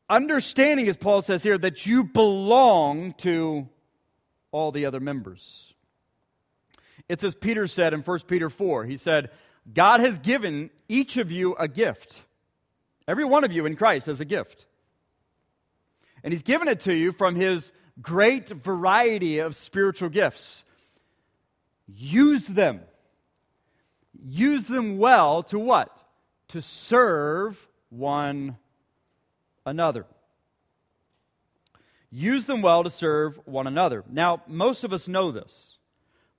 understanding, 0.09 0.89
as 0.89 0.97
Paul 0.97 1.23
says 1.23 1.43
here, 1.43 1.59
that 1.59 1.87
you 1.87 2.05
belong 2.05 3.13
to 3.19 3.69
all 4.51 4.73
the 4.73 4.87
other 4.87 5.01
members. 5.01 5.74
It's 7.09 7.25
as 7.25 7.35
Peter 7.35 7.67
said 7.67 7.93
in 7.93 8.01
1 8.01 8.19
Peter 8.21 8.49
4. 8.49 8.85
He 8.85 8.97
said, 8.97 9.31
God 9.73 10.01
has 10.01 10.19
given 10.19 10.71
each 10.89 11.17
of 11.17 11.31
you 11.31 11.55
a 11.57 11.69
gift. 11.69 12.23
Every 13.07 13.25
one 13.25 13.45
of 13.45 13.53
you 13.53 13.67
in 13.67 13.77
Christ 13.77 14.07
has 14.07 14.21
a 14.21 14.25
gift. 14.25 14.67
And 16.23 16.33
He's 16.33 16.43
given 16.43 16.69
it 16.69 16.81
to 16.83 16.95
you 16.95 17.13
from 17.13 17.35
His 17.35 17.73
great 18.01 18.49
variety 18.49 19.39
of 19.39 19.57
spiritual 19.57 20.09
gifts. 20.09 20.65
Use 21.87 22.47
them. 22.47 22.81
Use 24.27 24.65
them 24.65 24.99
well 24.99 25.43
to 25.45 25.59
what? 25.59 26.03
To 26.49 26.63
serve 26.63 27.67
one 27.91 28.57
another. 29.67 30.07
Use 32.11 32.45
them 32.47 32.63
well 32.63 32.85
to 32.85 32.91
serve 32.91 33.39
one 33.45 33.67
another. 33.67 34.05
Now, 34.09 34.43
most 34.47 34.85
of 34.85 34.93
us 34.93 35.09
know 35.09 35.31
this. 35.31 35.79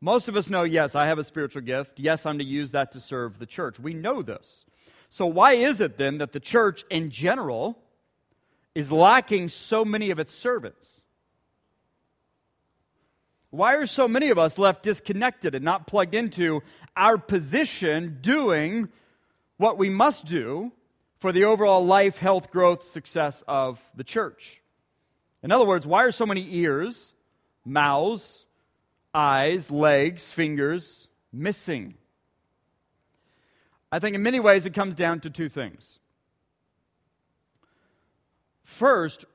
Most 0.06 0.28
of 0.28 0.36
us 0.36 0.52
know, 0.52 0.62
yes, 0.62 0.94
I 0.94 1.08
have 1.08 1.18
a 1.18 1.24
spiritual 1.24 1.64
gift. 1.64 2.00
Yes, 2.00 2.28
I'm 2.28 2.38
to 2.38 2.44
use 2.44 2.74
that 2.74 2.92
to 2.92 3.00
serve 3.00 3.40
the 3.40 3.48
church. 3.48 3.80
We 3.80 3.96
know 3.96 4.22
this. 4.22 4.64
So, 5.10 5.26
why 5.26 5.54
is 5.54 5.82
it 5.82 5.98
then 5.98 6.20
that 6.20 6.32
the 6.32 6.40
church 6.40 6.86
in 6.92 7.10
general 7.10 7.80
is 8.76 8.92
lacking 8.92 9.50
so 9.50 9.84
many 9.84 10.12
of 10.12 10.20
its 10.20 10.32
servants? 10.32 11.06
Why 13.50 13.74
are 13.74 13.88
so 13.88 14.08
many 14.08 14.30
of 14.30 14.38
us 14.38 14.60
left 14.60 14.84
disconnected 14.84 15.56
and 15.56 15.66
not 15.66 15.88
plugged 15.88 16.14
into 16.14 16.62
our 16.96 17.18
position 17.18 18.20
doing 18.22 18.90
what 19.58 19.80
we 19.80 19.90
must 19.90 20.28
do 20.28 20.72
for 21.18 21.32
the 21.32 21.46
overall 21.46 21.84
life, 21.84 22.20
health, 22.20 22.52
growth, 22.52 22.88
success 22.88 23.44
of 23.48 23.82
the 23.96 24.04
church. 24.04 24.62
In 25.42 25.52
other 25.52 25.66
words, 25.66 25.88
why 25.88 26.04
are 26.04 26.12
so 26.12 26.28
many 26.28 26.48
ears, 26.58 27.16
mouths, 27.66 28.45
eyes, 29.16 29.72
legs, 29.72 30.32
fingers 30.32 31.08
missing? 31.32 31.96
I 33.92 34.00
think 34.00 34.16
in 34.16 34.22
many 34.22 34.40
ways 34.40 34.66
it 34.66 34.74
comes 34.74 34.94
down 34.94 35.22
to 35.22 35.30
two 35.30 35.48
things. 35.48 36.00
First, 38.64 39.26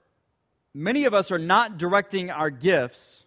many 0.74 1.04
of 1.04 1.14
us 1.14 1.30
are 1.30 1.38
not 1.38 1.78
directing 1.78 2.30
our 2.30 2.50
gifts 2.50 3.24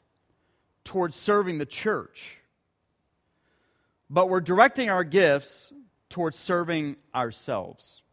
towards 0.84 1.16
serving 1.16 1.58
the 1.58 1.66
church, 1.66 2.38
but 4.10 4.30
we're 4.30 4.42
directing 4.42 4.90
our 4.90 5.04
gifts 5.04 5.74
towards 6.10 6.38
serving 6.38 6.98
ourselves. 7.16 8.04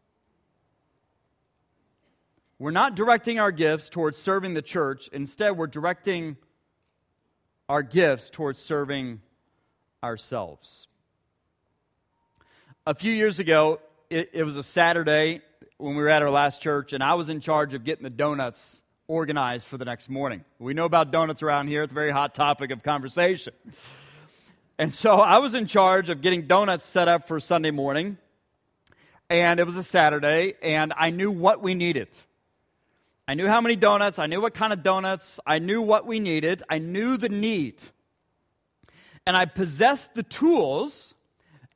We're 2.57 2.71
not 2.71 2.95
directing 2.95 3.39
our 3.39 3.51
gifts 3.51 3.89
towards 3.89 4.17
serving 4.17 4.53
the 4.53 4.61
church. 4.61 5.09
Instead, 5.11 5.57
we're 5.57 5.67
directing 5.67 6.37
our 7.71 7.83
gifts 7.83 8.29
towards 8.29 8.59
serving 8.59 9.21
ourselves. 10.03 10.89
A 12.85 12.93
few 12.93 13.13
years 13.13 13.39
ago, 13.39 13.79
it, 14.09 14.31
it, 14.33 14.43
was 14.43 14.57
a 14.57 14.63
Saturday 14.63 15.39
when 15.77 15.95
we 15.95 16.03
were 16.03 16.09
at 16.09 16.21
our 16.21 16.29
last 16.29 16.61
church, 16.61 16.91
and 16.91 17.01
I 17.01 17.13
was 17.13 17.29
in 17.29 17.39
charge 17.39 17.73
of 17.73 17.85
getting 17.85 18.03
the 18.03 18.09
donuts 18.09 18.81
organized 19.07 19.67
for 19.67 19.77
the 19.77 19.85
next 19.85 20.09
morning. 20.09 20.43
We 20.59 20.73
know 20.73 20.83
about 20.83 21.11
donuts 21.11 21.43
around 21.43 21.69
here, 21.69 21.81
it's 21.81 21.93
a 21.93 21.95
very 21.95 22.11
hot 22.11 22.35
topic 22.35 22.71
of 22.71 22.83
conversation. 22.83 23.53
And 24.77 24.93
so 24.93 25.13
I 25.13 25.37
was 25.37 25.55
in 25.55 25.65
charge 25.65 26.09
of 26.09 26.21
getting 26.21 26.47
donuts 26.47 26.83
set 26.83 27.07
up 27.07 27.25
for 27.25 27.39
Sunday 27.39 27.71
morning, 27.71 28.17
and 29.29 29.61
it 29.61 29.65
was 29.65 29.77
a 29.77 29.83
Saturday, 29.83 30.55
and 30.61 30.91
I 30.97 31.09
knew 31.09 31.31
what 31.31 31.61
we 31.61 31.73
needed. 31.73 32.09
I 33.31 33.33
knew 33.33 33.47
how 33.47 33.61
many 33.61 33.77
donuts, 33.77 34.19
I 34.19 34.25
knew 34.25 34.41
what 34.41 34.53
kind 34.53 34.73
of 34.73 34.83
donuts, 34.83 35.39
I 35.47 35.59
knew 35.59 35.81
what 35.81 36.05
we 36.05 36.19
needed, 36.19 36.63
I 36.69 36.79
knew 36.79 37.15
the 37.15 37.29
need. 37.29 37.81
And 39.25 39.37
I 39.37 39.45
possessed 39.45 40.15
the 40.15 40.23
tools 40.23 41.13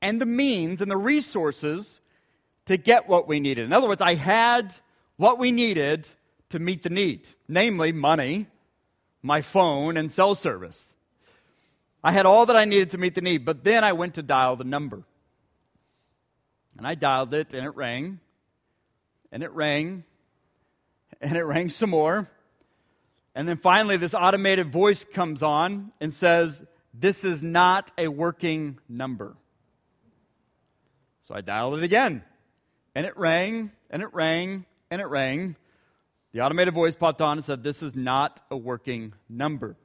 and 0.02 0.20
the 0.20 0.26
means 0.26 0.82
and 0.82 0.92
the 0.92 0.98
resources 0.98 2.02
to 2.66 2.76
get 2.76 3.08
what 3.08 3.30
we 3.30 3.40
needed. 3.40 3.64
In 3.64 3.72
other 3.72 3.88
words, 3.88 4.02
I 4.02 4.16
had 4.16 4.76
what 5.16 5.40
we 5.40 5.50
needed 5.50 6.10
to 6.50 6.60
meet 6.60 6.84
the 6.84 6.90
need, 6.90 7.30
namely 7.48 7.94
money, 7.94 8.48
my 9.24 9.40
phone, 9.40 9.96
and 9.96 10.12
cell 10.12 10.36
service. 10.36 10.86
I 12.04 12.12
had 12.12 12.26
all 12.26 12.46
that 12.48 12.58
I 12.58 12.66
needed 12.66 12.90
to 12.90 12.98
meet 12.98 13.16
the 13.16 13.22
need, 13.22 13.46
but 13.46 13.64
then 13.64 13.86
I 13.86 13.94
went 13.94 14.16
to 14.16 14.24
dial 14.24 14.58
the 14.58 14.66
number. 14.66 15.04
And 16.78 16.86
I 16.86 16.96
dialed 16.96 17.34
it, 17.34 17.54
and 17.54 17.66
it 17.66 17.78
rang, 17.78 18.20
and 19.32 19.42
it 19.42 19.54
rang, 19.54 20.04
and 21.26 21.36
it 21.36 21.44
rang 21.44 21.72
some 21.72 21.90
more. 21.90 22.30
And 23.34 23.50
then 23.50 23.58
finally, 23.58 23.98
this 23.98 24.14
automated 24.14 24.72
voice 24.72 25.04
comes 25.04 25.42
on 25.42 25.92
and 26.00 26.14
says, 26.14 26.64
This 26.94 27.26
is 27.26 27.42
not 27.42 27.92
a 27.98 28.08
working 28.08 28.78
number. 28.88 29.36
So 31.24 31.34
I 31.34 31.42
dialed 31.42 31.80
it 31.80 31.84
again, 31.84 32.24
and 32.94 33.08
it 33.08 33.18
rang, 33.18 33.72
and 33.90 34.04
it 34.04 34.14
rang, 34.14 34.66
and 34.92 35.02
it 35.02 35.06
rang. 35.06 35.56
The 36.32 36.42
automated 36.42 36.76
voice 36.76 36.96
popped 36.96 37.22
on 37.22 37.40
and 37.40 37.44
said, 37.44 37.64
This 37.64 37.82
is 37.82 37.96
not 37.96 38.44
a 38.52 38.56
working 38.56 39.14
number. 39.28 39.76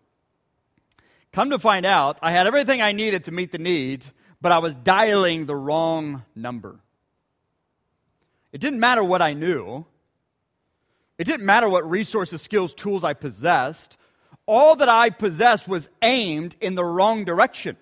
Come 1.33 1.51
to 1.51 1.59
find 1.59 1.87
out, 1.87 2.19
I 2.21 2.33
had 2.33 2.47
everything 2.47 2.83
I 2.83 2.93
needed 2.93 3.25
to 3.25 3.33
meet 3.33 3.51
the 3.51 3.59
need, 3.59 4.07
but 4.43 4.53
I 4.53 4.59
was 4.59 4.75
dialing 4.75 5.47
the 5.47 5.57
wrong 5.57 6.25
number. 6.37 6.81
It 8.53 8.61
didn't 8.61 8.81
matter 8.81 9.03
what 9.03 9.23
I 9.23 9.33
knew, 9.33 9.87
it 11.21 11.25
didn't 11.25 11.45
matter 11.45 11.69
what 11.69 11.89
resources, 11.89 12.41
skills, 12.41 12.73
tools 12.73 13.05
I 13.05 13.13
possessed. 13.13 13.99
All 14.47 14.75
that 14.77 14.89
I 14.89 15.11
possessed 15.11 15.69
was 15.69 15.91
aimed 16.01 16.57
in 16.63 16.77
the 16.77 16.85
wrong 16.85 17.27
direction. 17.27 17.77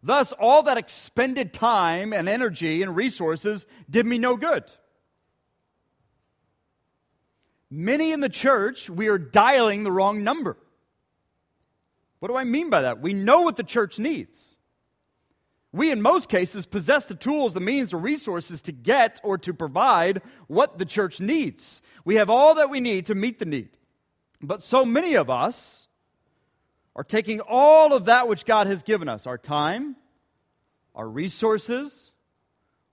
Thus, 0.00 0.32
all 0.34 0.62
that 0.62 0.78
expended 0.78 1.52
time 1.52 2.12
and 2.12 2.28
energy 2.28 2.80
and 2.80 2.94
resources 2.94 3.66
did 3.90 4.06
me 4.06 4.18
no 4.18 4.36
good. 4.36 4.70
Many 7.68 8.12
in 8.12 8.20
the 8.20 8.28
church, 8.28 8.88
we 8.88 9.08
are 9.08 9.18
dialing 9.18 9.82
the 9.82 9.90
wrong 9.90 10.22
number. 10.22 10.56
What 12.20 12.28
do 12.28 12.36
I 12.36 12.44
mean 12.44 12.70
by 12.70 12.82
that? 12.82 13.00
We 13.00 13.14
know 13.14 13.40
what 13.40 13.56
the 13.56 13.64
church 13.64 13.98
needs. 13.98 14.56
We, 15.74 15.90
in 15.90 16.00
most 16.00 16.28
cases, 16.28 16.66
possess 16.66 17.04
the 17.06 17.16
tools, 17.16 17.52
the 17.52 17.58
means, 17.58 17.90
the 17.90 17.96
resources 17.96 18.60
to 18.60 18.70
get 18.70 19.20
or 19.24 19.36
to 19.38 19.52
provide 19.52 20.22
what 20.46 20.78
the 20.78 20.84
church 20.84 21.18
needs. 21.18 21.82
We 22.04 22.14
have 22.14 22.30
all 22.30 22.54
that 22.54 22.70
we 22.70 22.78
need 22.78 23.06
to 23.06 23.16
meet 23.16 23.40
the 23.40 23.44
need. 23.44 23.70
But 24.40 24.62
so 24.62 24.84
many 24.84 25.14
of 25.14 25.28
us 25.28 25.88
are 26.94 27.02
taking 27.02 27.40
all 27.40 27.92
of 27.92 28.04
that 28.04 28.28
which 28.28 28.44
God 28.44 28.68
has 28.68 28.84
given 28.84 29.08
us 29.08 29.26
our 29.26 29.36
time, 29.36 29.96
our 30.94 31.08
resources, 31.08 32.12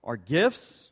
our 0.02 0.16
gifts, 0.16 0.90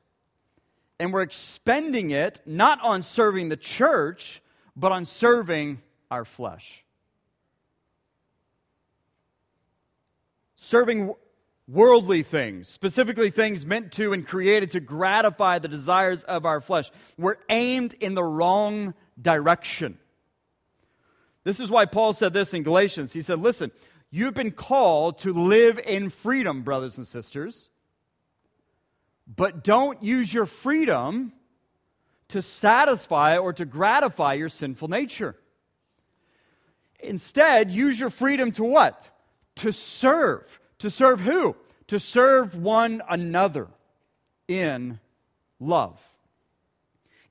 and 1.00 1.12
we're 1.12 1.22
expending 1.22 2.10
it 2.10 2.40
not 2.46 2.80
on 2.82 3.02
serving 3.02 3.48
the 3.48 3.56
church, 3.56 4.40
but 4.76 4.92
on 4.92 5.04
serving 5.04 5.82
our 6.08 6.24
flesh. 6.24 6.84
serving 10.60 11.14
worldly 11.70 12.22
things, 12.22 12.68
specifically 12.68 13.30
things 13.30 13.64
meant 13.64 13.92
to 13.92 14.12
and 14.12 14.26
created 14.26 14.70
to 14.72 14.80
gratify 14.80 15.58
the 15.58 15.68
desires 15.68 16.24
of 16.24 16.44
our 16.44 16.60
flesh. 16.60 16.90
We're 17.16 17.36
aimed 17.48 17.94
in 18.00 18.14
the 18.14 18.24
wrong 18.24 18.94
direction. 19.20 19.98
This 21.44 21.60
is 21.60 21.70
why 21.70 21.86
Paul 21.86 22.12
said 22.12 22.32
this 22.32 22.52
in 22.52 22.62
Galatians. 22.62 23.12
He 23.12 23.22
said, 23.22 23.38
Listen, 23.38 23.70
you've 24.10 24.34
been 24.34 24.50
called 24.50 25.18
to 25.18 25.32
live 25.32 25.78
in 25.78 26.10
freedom, 26.10 26.62
brothers 26.62 26.98
and 26.98 27.06
sisters, 27.06 27.68
but 29.26 29.64
don't 29.64 30.02
use 30.02 30.32
your 30.32 30.46
freedom 30.46 31.32
to 32.28 32.42
satisfy 32.42 33.38
or 33.38 33.52
to 33.52 33.64
gratify 33.64 34.34
your 34.34 34.48
sinful 34.48 34.88
nature. 34.88 35.36
Instead, 37.00 37.70
use 37.70 37.98
your 37.98 38.10
freedom 38.10 38.52
to 38.52 38.64
what? 38.64 39.10
to 39.60 39.72
serve. 39.72 40.58
To 40.80 40.90
serve 40.90 41.20
who? 41.20 41.56
To 41.86 41.98
serve 41.98 42.56
one 42.56 43.02
another 43.08 43.68
in 44.48 44.98
love. 45.58 46.00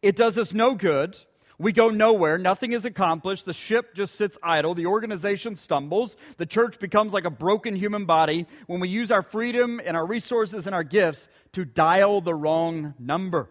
It 0.01 0.15
does 0.15 0.37
us 0.37 0.53
no 0.53 0.75
good. 0.75 1.19
We 1.57 1.73
go 1.73 1.89
nowhere. 1.89 2.37
Nothing 2.37 2.71
is 2.71 2.85
accomplished. 2.85 3.45
The 3.45 3.53
ship 3.53 3.93
just 3.93 4.15
sits 4.15 4.37
idle. 4.41 4.75
The 4.75 4.85
organization 4.85 5.57
stumbles. 5.57 6.15
The 6.37 6.45
church 6.45 6.79
becomes 6.79 7.11
like 7.11 7.25
a 7.25 7.29
broken 7.29 7.75
human 7.75 8.05
body 8.05 8.47
when 8.67 8.79
we 8.79 8.87
use 8.87 9.11
our 9.11 9.23
freedom 9.23 9.81
and 9.83 9.97
our 9.97 10.05
resources 10.05 10.67
and 10.67 10.75
our 10.75 10.85
gifts 10.85 11.27
to 11.51 11.65
dial 11.65 12.21
the 12.21 12.33
wrong 12.33 12.93
number 12.97 13.49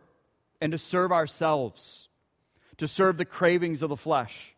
and 0.60 0.72
to 0.72 0.78
serve 0.78 1.12
ourselves, 1.12 2.08
to 2.78 2.88
serve 2.88 3.18
the 3.18 3.26
cravings 3.26 3.82
of 3.82 3.90
the 3.90 3.96
flesh. 3.96 4.54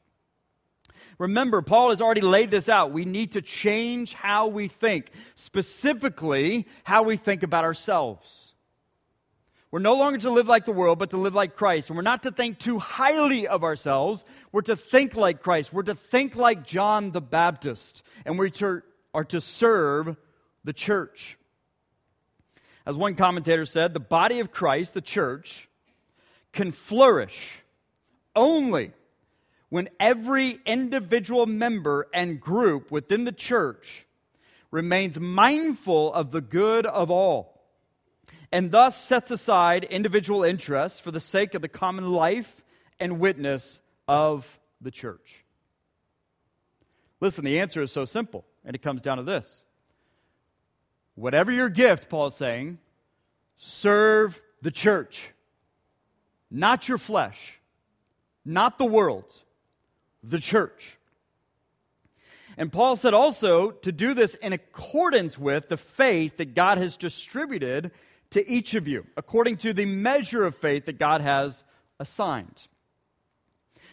Remember, 1.21 1.61
Paul 1.61 1.91
has 1.91 2.01
already 2.01 2.23
laid 2.23 2.51
this 2.51 2.67
out. 2.71 2.93
We 2.93 3.05
need 3.05 3.33
to 3.33 3.43
change 3.43 4.15
how 4.15 4.47
we 4.47 4.69
think, 4.69 5.11
specifically, 5.35 6.67
how 6.83 7.03
we 7.03 7.19
think 7.19 7.43
about 7.43 7.65
ourselves. 7.65 8.55
We're 9.71 9.81
no 9.81 9.97
longer 9.97 10.19
to 10.21 10.31
live 10.31 10.49
like 10.49 10.65
the 10.65 10.73
world, 10.73 10.99
but 10.99 11.11
to 11.11 11.19
live 11.19 11.35
like 11.35 11.57
Christ. 11.57 11.91
And 11.91 11.97
we're 11.99 12.03
not 12.03 12.23
to 12.23 12.33
think 12.33 12.59
too 12.59 12.79
highly 12.79 13.47
of 13.47 13.65
ourselves. 13.65 14.25
We're 14.51 14.63
to 14.63 14.77
think 14.77 15.15
like 15.15 15.43
Christ. 15.43 15.75
We're 15.75 15.83
to 15.83 15.95
think 15.95 16.37
like 16.37 16.67
John 16.67 17.11
the 17.11 17.21
Baptist. 17.21 18.03
And 18.25 18.39
we 18.39 18.51
are 19.13 19.25
to 19.25 19.41
serve 19.43 20.17
the 20.65 20.73
church. 20.73 21.37
As 22.87 22.97
one 22.97 23.15
commentator 23.15 23.67
said, 23.67 23.93
the 23.93 24.01
body 24.01 24.41
of 24.41 24.51
Christ, 24.51 24.95
the 24.95 25.03
church, 25.03 25.69
can 26.55 26.73
flourish 26.73 27.61
only 28.35 28.93
when 29.71 29.89
every 29.99 30.61
individual 30.67 31.47
member 31.47 32.09
and 32.13 32.41
group 32.41 32.91
within 32.91 33.25
the 33.25 33.33
church 33.33 34.05
remains 34.71 35.19
mindful 35.19 36.13
of 36.13 36.31
the 36.31 36.41
good 36.41 36.87
of 36.87 37.11
all 37.11 37.61
and 38.53 38.71
thus 38.71 39.03
sets 39.03 39.31
aside 39.31 39.85
individual 39.85 40.43
interests 40.43 40.99
for 40.99 41.11
the 41.11 41.21
sake 41.21 41.55
of 41.55 41.63
the 41.63 41.69
common 41.69 42.11
life 42.11 42.63
and 42.99 43.21
witness 43.21 43.81
of 44.09 44.59
the 44.81 44.91
church. 44.91 45.45
Listen, 47.21 47.45
the 47.45 47.61
answer 47.61 47.83
is 47.83 47.93
so 47.93 48.05
simple, 48.05 48.45
and 48.65 48.75
it 48.75 48.83
comes 48.83 49.03
down 49.03 49.19
to 49.19 49.23
this. 49.23 49.65
Whatever 51.15 51.53
your 51.53 51.69
gift, 51.69 52.09
Paul 52.09 52.29
is 52.29 52.35
saying, 52.35 52.79
serve 53.57 54.41
the 54.63 54.71
church, 54.71 55.31
not 56.51 56.89
your 56.89 56.99
flesh, 56.99 57.61
not 58.45 58.79
the 58.79 58.87
world 58.87 59.43
the 60.23 60.39
church. 60.39 60.99
And 62.57 62.73
Paul 62.73 62.97
said 62.97 63.15
also 63.15 63.71
to 63.71 63.93
do 63.93 64.13
this 64.13 64.35
in 64.35 64.53
accordance 64.53 65.39
with 65.39 65.69
the 65.69 65.77
faith 65.77 66.37
that 66.39 66.55
God 66.55 66.79
has 66.79 66.97
distributed 66.97 67.91
to 68.31 68.49
each 68.49 68.75
of 68.75 68.87
you, 68.87 69.07
according 69.17 69.57
to 69.59 69.73
the 69.73 69.87
measure 69.87 70.45
of 70.45 70.57
faith 70.57 70.87
that 70.87 70.99
God 70.99 71.21
has 71.21 71.65
assigned. 71.99 72.67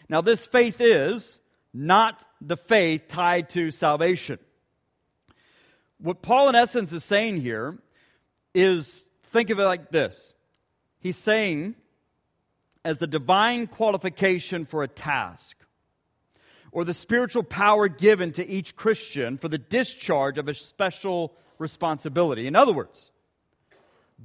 Now, 0.08 0.20
this 0.20 0.46
faith 0.46 0.80
is 0.80 1.40
not 1.74 2.24
the 2.40 2.56
faith 2.56 3.08
tied 3.08 3.50
to 3.50 3.70
salvation. 3.70 4.38
What 5.98 6.22
Paul, 6.22 6.48
in 6.48 6.54
essence, 6.54 6.92
is 6.92 7.04
saying 7.04 7.38
here 7.38 7.78
is 8.54 9.04
think 9.24 9.50
of 9.50 9.58
it 9.58 9.64
like 9.64 9.90
this 9.90 10.34
He's 11.00 11.16
saying, 11.16 11.74
as 12.84 12.98
the 12.98 13.06
divine 13.06 13.66
qualification 13.66 14.64
for 14.64 14.82
a 14.82 14.88
task, 14.88 15.56
or 16.72 16.84
the 16.84 16.94
spiritual 16.94 17.42
power 17.42 17.88
given 17.88 18.32
to 18.32 18.46
each 18.46 18.76
Christian 18.76 19.38
for 19.38 19.48
the 19.48 19.58
discharge 19.58 20.38
of 20.38 20.48
a 20.48 20.54
special 20.54 21.34
responsibility. 21.58 22.46
In 22.46 22.56
other 22.56 22.72
words, 22.72 23.10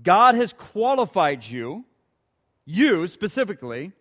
God 0.01 0.36
has 0.36 0.53
qualified 0.53 1.45
you, 1.45 1.86
you 2.65 3.08
specifically, 3.08 3.91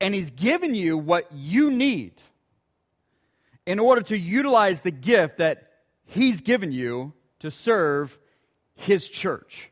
and 0.00 0.14
He's 0.14 0.30
given 0.30 0.74
you 0.74 0.96
what 0.98 1.30
you 1.32 1.70
need 1.70 2.22
in 3.66 3.78
order 3.78 4.02
to 4.02 4.18
utilize 4.18 4.82
the 4.82 4.90
gift 4.90 5.38
that 5.38 5.70
He's 6.06 6.40
given 6.40 6.72
you 6.72 7.12
to 7.40 7.50
serve 7.50 8.18
His 8.74 9.08
church. 9.08 9.70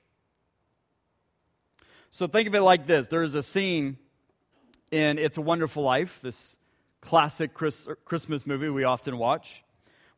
So 2.11 2.27
think 2.27 2.47
of 2.49 2.55
it 2.55 2.61
like 2.61 2.87
this 2.87 3.07
there's 3.07 3.35
a 3.35 3.43
scene 3.43 3.99
in 4.91 5.19
It's 5.19 5.39
a 5.39 5.43
Wonderful 5.43 5.83
Life, 5.83 6.21
this 6.23 6.59
classic 7.03 7.53
Chris, 7.53 7.87
Christmas 8.07 8.47
movie 8.47 8.71
we 8.71 8.85
often 8.85 9.19
watch, 9.19 9.63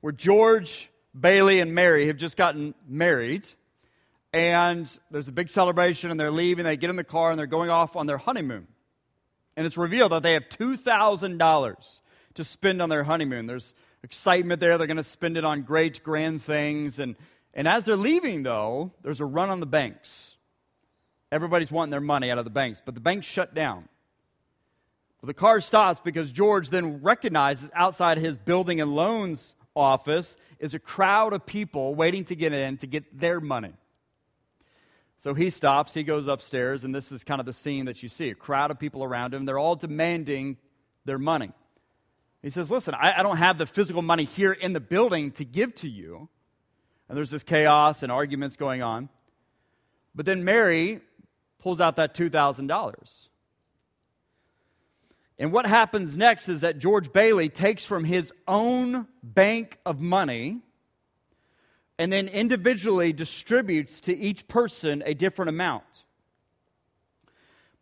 where 0.01 0.13
George, 0.13 0.89
Bailey, 1.19 1.59
and 1.59 1.75
Mary 1.75 2.07
have 2.07 2.17
just 2.17 2.37
gotten 2.37 2.75
married. 2.87 3.49
And 4.33 4.87
there's 5.11 5.29
a 5.29 5.33
big 5.33 5.51
celebration, 5.51 6.11
and 6.11 6.21
they're 6.21 6.31
leaving. 6.31 6.65
They 6.65 6.77
get 6.77 6.91
in 6.91 6.97
the 6.97 7.05
car, 7.05 7.31
and 7.31 7.39
they're 7.39 7.47
going 7.47 7.71
off 7.71 7.97
on 7.97 8.07
their 8.07 8.19
honeymoon. 8.19 8.69
And 9.57 9.67
it's 9.67 9.77
revealed 9.77 10.13
that 10.13 10.23
they 10.23 10.35
have 10.35 10.49
$2,000 10.49 12.01
to 12.35 12.45
spend 12.45 12.83
on 12.83 12.89
their 12.89 13.05
honeymoon. 13.05 13.47
There's 13.47 13.75
excitement 14.03 14.61
there. 14.61 14.77
They're 14.77 14.87
going 14.87 14.97
to 14.97 15.03
spend 15.03 15.37
it 15.37 15.45
on 15.45 15.63
great, 15.63 16.03
grand 16.03 16.43
things. 16.43 16.99
And, 16.99 17.17
and 17.55 17.69
as 17.69 17.85
they're 17.85 17.97
leaving, 17.97 18.43
though, 18.43 18.93
there's 19.03 19.21
a 19.21 19.25
run 19.25 19.51
on 19.51 19.61
the 19.61 19.67
banks. 19.67 20.37
Everybody's 21.31 21.73
wanting 21.73 21.91
their 21.91 22.01
money 22.01 22.31
out 22.31 22.39
of 22.39 22.45
the 22.45 22.51
banks, 22.51 22.83
but 22.85 22.95
the 22.95 23.01
banks 23.01 23.27
shut 23.27 23.55
down. 23.55 23.89
Well, 25.25 25.29
the 25.29 25.33
car 25.33 25.63
stops 25.63 26.01
because 26.01 26.31
George 26.31 26.69
then 26.69 27.01
recognizes 27.01 27.71
outside 27.73 28.19
his 28.19 28.37
building 28.37 28.83
and 28.83 28.95
loans 28.95 29.55
office 29.75 30.37
is 30.59 30.75
a 30.75 30.79
crowd 30.79 31.33
of 31.33 31.47
people 31.47 31.95
waiting 31.95 32.27
to 32.27 32.37
get 32.37 32.53
in 32.53 32.77
to 32.77 32.87
get 32.87 33.19
their 33.19 33.41
money. 33.41 33.73
So 35.17 35.33
he 35.33 35.49
stops, 35.49 35.95
he 35.95 36.03
goes 36.03 36.27
upstairs, 36.29 36.85
and 36.85 36.95
this 36.95 37.11
is 37.11 37.25
kind 37.25 37.41
of 37.41 37.47
the 37.47 37.55
scene 37.55 37.87
that 37.87 38.03
you 38.03 38.09
see 38.11 38.29
a 38.29 38.35
crowd 38.35 38.71
of 38.71 38.79
people 38.79 39.03
around 39.03 39.33
him. 39.33 39.47
They're 39.47 39.59
all 39.59 39.77
demanding 39.77 40.59
their 41.07 41.19
money. 41.19 41.53
He 42.43 42.51
says, 42.51 42.71
Listen, 42.71 42.93
I, 42.93 43.21
I 43.21 43.23
don't 43.23 43.39
have 43.39 43.57
the 43.57 43.65
physical 43.65 44.03
money 44.03 44.25
here 44.25 44.53
in 44.53 44.75
the 44.75 44.81
building 44.81 45.31
to 45.31 45.45
give 45.47 45.75
to 45.77 45.89
you. 45.89 46.29
And 47.09 47.17
there's 47.17 47.31
this 47.31 47.43
chaos 47.43 48.03
and 48.03 48.13
arguments 48.13 48.57
going 48.57 48.83
on. 48.83 49.09
But 50.15 50.27
then 50.27 50.45
Mary 50.45 51.01
pulls 51.61 51.81
out 51.81 51.97
that 51.97 52.15
$2,000. 52.15 53.29
And 55.39 55.53
what 55.53 55.67
happens 55.67 56.17
next 56.17 56.49
is 56.49 56.61
that 56.61 56.79
George 56.79 57.13
Bailey 57.13 57.49
takes 57.49 57.85
from 57.85 58.05
his 58.05 58.33
own 58.47 59.07
bank 59.23 59.79
of 59.85 60.01
money 60.01 60.61
and 61.99 62.13
then 62.13 62.29
individually 62.29 63.13
distributes 63.13 64.01
to 64.03 64.17
each 64.17 64.47
person 64.47 65.03
a 65.05 65.15
different 65.15 65.49
amount. 65.49 66.05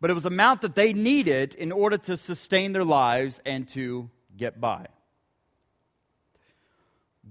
But 0.01 0.09
it 0.09 0.13
was 0.13 0.25
amount 0.25 0.61
that 0.61 0.75
they 0.75 0.93
needed 0.93 1.55
in 1.55 1.71
order 1.71 1.97
to 1.99 2.17
sustain 2.17 2.73
their 2.73 2.83
lives 2.83 3.39
and 3.45 3.67
to 3.69 4.09
get 4.35 4.59
by. 4.59 4.87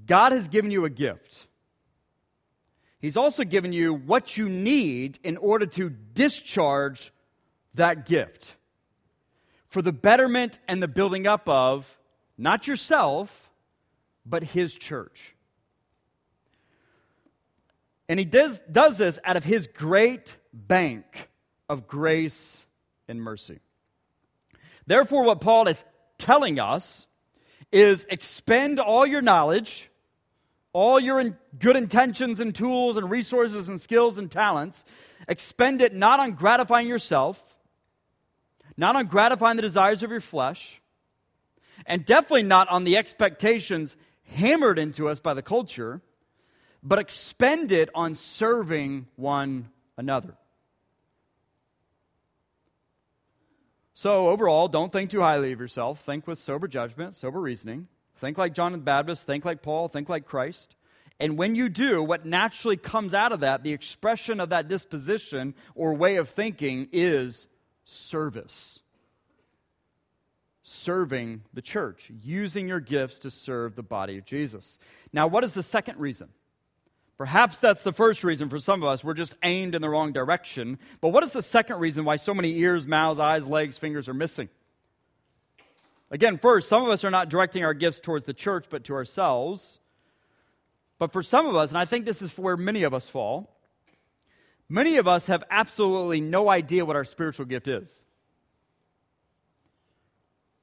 God 0.06 0.32
has 0.32 0.48
given 0.48 0.70
you 0.70 0.84
a 0.84 0.90
gift. 0.90 1.46
He's 2.98 3.16
also 3.16 3.44
given 3.44 3.72
you 3.72 3.92
what 3.92 4.36
you 4.36 4.48
need 4.48 5.18
in 5.24 5.36
order 5.36 5.66
to 5.66 5.90
discharge 5.90 7.12
that 7.74 8.06
gift 8.06 8.54
for 9.72 9.80
the 9.80 9.90
betterment 9.90 10.60
and 10.68 10.82
the 10.82 10.88
building 10.88 11.26
up 11.26 11.48
of 11.48 11.86
not 12.36 12.68
yourself, 12.68 13.50
but 14.26 14.42
His 14.42 14.74
church. 14.74 15.34
And 18.06 18.18
He 18.18 18.26
does, 18.26 18.60
does 18.70 18.98
this 18.98 19.18
out 19.24 19.38
of 19.38 19.44
His 19.44 19.66
great 19.66 20.36
bank 20.52 21.30
of 21.70 21.86
grace 21.86 22.62
and 23.08 23.22
mercy. 23.22 23.60
Therefore, 24.86 25.24
what 25.24 25.40
Paul 25.40 25.68
is 25.68 25.82
telling 26.18 26.60
us 26.60 27.06
is 27.72 28.04
expend 28.10 28.78
all 28.78 29.06
your 29.06 29.22
knowledge, 29.22 29.88
all 30.74 31.00
your 31.00 31.38
good 31.58 31.76
intentions 31.76 32.40
and 32.40 32.54
tools 32.54 32.98
and 32.98 33.10
resources 33.10 33.70
and 33.70 33.80
skills 33.80 34.18
and 34.18 34.30
talents, 34.30 34.84
expend 35.28 35.80
it 35.80 35.94
not 35.94 36.20
on 36.20 36.32
gratifying 36.32 36.88
yourself, 36.88 37.42
not 38.76 38.96
on 38.96 39.06
gratifying 39.06 39.56
the 39.56 39.62
desires 39.62 40.02
of 40.02 40.10
your 40.10 40.20
flesh, 40.20 40.80
and 41.86 42.04
definitely 42.04 42.42
not 42.42 42.68
on 42.68 42.84
the 42.84 42.96
expectations 42.96 43.96
hammered 44.24 44.78
into 44.78 45.08
us 45.08 45.20
by 45.20 45.34
the 45.34 45.42
culture, 45.42 46.00
but 46.82 46.98
expend 46.98 47.72
it 47.72 47.88
on 47.94 48.14
serving 48.14 49.06
one 49.16 49.68
another. 49.96 50.36
So, 53.94 54.30
overall, 54.30 54.66
don't 54.68 54.90
think 54.90 55.10
too 55.10 55.20
highly 55.20 55.52
of 55.52 55.60
yourself. 55.60 56.00
Think 56.00 56.26
with 56.26 56.38
sober 56.38 56.66
judgment, 56.66 57.14
sober 57.14 57.40
reasoning. 57.40 57.86
Think 58.16 58.38
like 58.38 58.54
John 58.54 58.72
the 58.72 58.78
Baptist, 58.78 59.26
think 59.26 59.44
like 59.44 59.62
Paul, 59.62 59.88
think 59.88 60.08
like 60.08 60.26
Christ. 60.26 60.74
And 61.20 61.38
when 61.38 61.54
you 61.54 61.68
do, 61.68 62.02
what 62.02 62.26
naturally 62.26 62.76
comes 62.76 63.14
out 63.14 63.30
of 63.30 63.40
that, 63.40 63.62
the 63.62 63.72
expression 63.72 64.40
of 64.40 64.48
that 64.48 64.66
disposition 64.66 65.54
or 65.76 65.94
way 65.94 66.16
of 66.16 66.28
thinking 66.28 66.88
is 66.90 67.46
service. 67.92 68.80
Serving 70.64 71.42
the 71.52 71.62
church, 71.62 72.10
using 72.22 72.68
your 72.68 72.80
gifts 72.80 73.18
to 73.20 73.30
serve 73.30 73.74
the 73.74 73.82
body 73.82 74.18
of 74.18 74.24
Jesus. 74.24 74.78
Now, 75.12 75.26
what 75.26 75.44
is 75.44 75.54
the 75.54 75.62
second 75.62 75.98
reason? 75.98 76.28
Perhaps 77.18 77.58
that's 77.58 77.82
the 77.82 77.92
first 77.92 78.24
reason 78.24 78.48
for 78.48 78.58
some 78.58 78.82
of 78.82 78.88
us. 78.88 79.04
We're 79.04 79.14
just 79.14 79.34
aimed 79.42 79.74
in 79.74 79.82
the 79.82 79.88
wrong 79.88 80.12
direction. 80.12 80.78
But 81.00 81.10
what 81.10 81.22
is 81.22 81.32
the 81.32 81.42
second 81.42 81.78
reason 81.78 82.04
why 82.04 82.16
so 82.16 82.34
many 82.34 82.56
ears, 82.58 82.86
mouths, 82.86 83.20
eyes, 83.20 83.46
legs, 83.46 83.78
fingers 83.78 84.08
are 84.08 84.14
missing? 84.14 84.48
Again, 86.10 86.38
first, 86.38 86.68
some 86.68 86.82
of 86.82 86.90
us 86.90 87.04
are 87.04 87.10
not 87.10 87.28
directing 87.28 87.64
our 87.64 87.74
gifts 87.74 88.00
towards 88.00 88.24
the 88.24 88.34
church, 88.34 88.66
but 88.70 88.84
to 88.84 88.94
ourselves. 88.94 89.78
But 90.98 91.12
for 91.12 91.22
some 91.22 91.46
of 91.46 91.56
us, 91.56 91.70
and 91.70 91.78
I 91.78 91.84
think 91.84 92.04
this 92.04 92.22
is 92.22 92.36
where 92.36 92.56
many 92.56 92.82
of 92.82 92.94
us 92.94 93.08
fall, 93.08 93.51
many 94.72 94.96
of 94.96 95.06
us 95.06 95.26
have 95.26 95.44
absolutely 95.50 96.20
no 96.20 96.48
idea 96.48 96.84
what 96.84 96.96
our 96.96 97.04
spiritual 97.04 97.46
gift 97.46 97.68
is. 97.68 98.04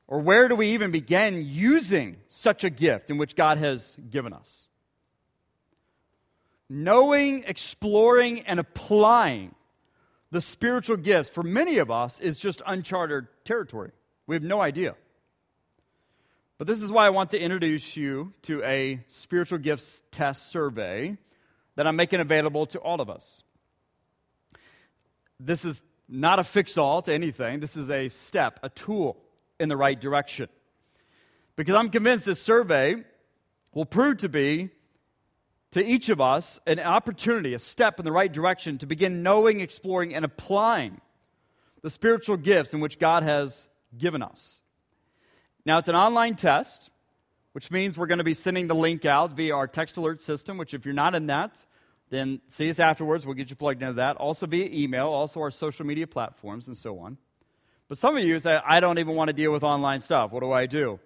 Or 0.07 0.19
where 0.19 0.47
do 0.47 0.55
we 0.55 0.73
even 0.73 0.91
begin 0.91 1.43
using 1.45 2.17
such 2.29 2.63
a 2.63 2.69
gift 2.69 3.09
in 3.09 3.17
which 3.17 3.35
God 3.35 3.57
has 3.57 3.95
given 4.09 4.33
us? 4.33 4.69
knowing, 6.69 7.43
exploring, 7.47 8.41
and 8.41 8.59
applying 8.59 9.55
the 10.31 10.41
spiritual 10.41 10.97
gifts 10.97 11.29
for 11.29 11.41
many 11.41 11.79
of 11.79 11.89
us 11.89 12.19
is 12.19 12.37
just 12.37 12.61
uncharted 12.67 13.27
territory. 13.43 13.91
We 14.27 14.35
have 14.35 14.43
no 14.43 14.61
idea. 14.61 14.95
But 16.59 16.67
this 16.67 16.81
is 16.81 16.91
why 16.91 17.07
I 17.07 17.09
want 17.09 17.31
to 17.31 17.39
introduce 17.39 17.97
you 17.97 18.33
to 18.43 18.61
a 18.63 19.03
spiritual 19.07 19.57
gifts 19.57 20.03
test 20.11 20.51
survey 20.51 21.17
that 21.75 21.87
I'm 21.87 21.95
making 21.95 22.19
available 22.19 22.67
to 22.67 22.79
all 22.79 23.01
of 23.01 23.09
us. 23.09 23.43
This 25.39 25.63
is 25.65 25.81
not 26.07 26.39
a 26.39 26.43
fix 26.43 26.77
all 26.77 27.01
to 27.03 27.13
anything, 27.13 27.59
this 27.59 27.77
is 27.77 27.89
a 27.89 28.09
step, 28.09 28.59
a 28.63 28.69
tool 28.69 29.17
in 29.59 29.69
the 29.69 29.77
right 29.77 29.99
direction. 29.99 30.49
Because 31.55 31.75
I'm 31.75 31.89
convinced 31.89 32.25
this 32.25 32.41
survey 32.41 32.95
will 33.73 33.85
prove 33.85 34.17
to 34.17 34.29
be 34.29 34.69
to 35.71 35.85
each 35.85 36.09
of 36.09 36.19
us 36.19 36.59
an 36.65 36.79
opportunity, 36.79 37.53
a 37.53 37.59
step 37.59 37.99
in 37.99 38.05
the 38.05 38.11
right 38.11 38.31
direction 38.31 38.77
to 38.79 38.87
begin 38.87 39.21
knowing, 39.21 39.59
exploring, 39.59 40.15
and 40.15 40.25
applying 40.25 40.99
the 41.81 41.89
spiritual 41.89 42.37
gifts 42.37 42.73
in 42.73 42.79
which 42.79 42.97
God 42.97 43.23
has 43.23 43.67
given 43.97 44.23
us. 44.23 44.61
Now, 45.65 45.77
it's 45.77 45.89
an 45.89 45.95
online 45.95 46.35
test, 46.35 46.89
which 47.51 47.69
means 47.69 47.97
we're 47.97 48.07
going 48.07 48.19
to 48.19 48.23
be 48.23 48.33
sending 48.33 48.67
the 48.67 48.75
link 48.75 49.05
out 49.05 49.33
via 49.33 49.55
our 49.55 49.67
text 49.67 49.97
alert 49.97 50.21
system, 50.21 50.57
which, 50.57 50.73
if 50.73 50.85
you're 50.85 50.93
not 50.93 51.13
in 51.13 51.27
that, 51.27 51.63
then 52.09 52.41
see 52.47 52.69
us 52.69 52.79
afterwards. 52.79 53.25
We'll 53.25 53.35
get 53.35 53.49
you 53.49 53.55
plugged 53.55 53.81
into 53.81 53.93
that. 53.95 54.17
Also 54.17 54.47
via 54.47 54.65
email, 54.65 55.07
also 55.07 55.41
our 55.41 55.51
social 55.51 55.85
media 55.85 56.07
platforms, 56.07 56.67
and 56.67 56.75
so 56.75 56.99
on. 56.99 57.17
But 57.87 57.97
some 57.97 58.17
of 58.17 58.23
you 58.23 58.37
say, 58.39 58.59
I 58.65 58.79
don't 58.79 58.99
even 58.99 59.15
want 59.15 59.29
to 59.29 59.33
deal 59.33 59.51
with 59.51 59.63
online 59.63 60.01
stuff. 60.01 60.31
What 60.31 60.41
do 60.41 60.51
I 60.51 60.65
do? 60.65 60.99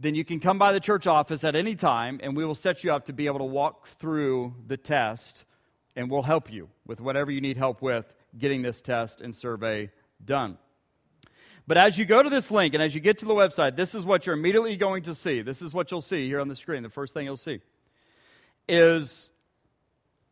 then 0.00 0.14
you 0.14 0.24
can 0.24 0.40
come 0.40 0.58
by 0.58 0.72
the 0.72 0.80
church 0.80 1.06
office 1.06 1.44
at 1.44 1.54
any 1.54 1.74
time 1.74 2.18
and 2.22 2.34
we 2.34 2.44
will 2.44 2.54
set 2.54 2.82
you 2.82 2.92
up 2.92 3.04
to 3.04 3.12
be 3.12 3.26
able 3.26 3.38
to 3.38 3.44
walk 3.44 3.86
through 3.86 4.54
the 4.66 4.76
test 4.76 5.44
and 5.94 6.10
we'll 6.10 6.22
help 6.22 6.50
you 6.50 6.68
with 6.86 7.00
whatever 7.00 7.30
you 7.30 7.40
need 7.40 7.58
help 7.58 7.82
with 7.82 8.12
getting 8.38 8.62
this 8.62 8.80
test 8.80 9.20
and 9.20 9.36
survey 9.36 9.90
done. 10.24 10.56
But 11.66 11.76
as 11.76 11.98
you 11.98 12.06
go 12.06 12.22
to 12.22 12.30
this 12.30 12.50
link 12.50 12.72
and 12.72 12.82
as 12.82 12.94
you 12.94 13.00
get 13.00 13.18
to 13.18 13.26
the 13.26 13.34
website, 13.34 13.76
this 13.76 13.94
is 13.94 14.06
what 14.06 14.24
you're 14.24 14.34
immediately 14.34 14.74
going 14.76 15.02
to 15.02 15.14
see. 15.14 15.42
This 15.42 15.60
is 15.60 15.74
what 15.74 15.90
you'll 15.90 16.00
see 16.00 16.26
here 16.26 16.40
on 16.40 16.48
the 16.48 16.56
screen. 16.56 16.82
The 16.82 16.88
first 16.88 17.12
thing 17.12 17.26
you'll 17.26 17.36
see 17.36 17.60
is 18.66 19.19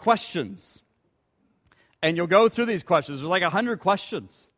questions. 0.09 0.81
And 2.01 2.17
you'll 2.17 2.27
go 2.27 2.49
through 2.49 2.65
these 2.65 2.83
questions. 2.83 3.19
There's 3.19 3.29
like 3.29 3.43
100 3.43 3.79
questions. 3.79 4.49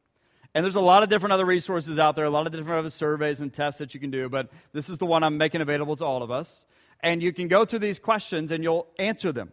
And 0.55 0.65
there's 0.65 0.77
a 0.77 0.81
lot 0.81 1.03
of 1.03 1.09
different 1.09 1.33
other 1.33 1.45
resources 1.45 1.99
out 1.99 2.15
there, 2.15 2.25
a 2.25 2.31
lot 2.31 2.47
of 2.47 2.53
different 2.53 2.79
other 2.79 2.91
surveys 2.91 3.41
and 3.41 3.53
tests 3.53 3.81
that 3.81 3.93
you 3.93 3.99
can 3.99 4.13
do, 4.13 4.29
but 4.29 4.49
this 4.73 4.89
is 4.89 4.99
the 4.99 5.07
one 5.07 5.25
I'm 5.25 5.39
making 5.39 5.61
available 5.61 5.97
to 5.97 6.05
all 6.05 6.23
of 6.23 6.31
us. 6.31 6.67
And 7.01 7.21
you 7.21 7.33
can 7.33 7.49
go 7.49 7.65
through 7.65 7.81
these 7.81 7.99
questions 7.99 8.53
and 8.53 8.63
you'll 8.63 8.87
answer 8.97 9.33
them. 9.33 9.51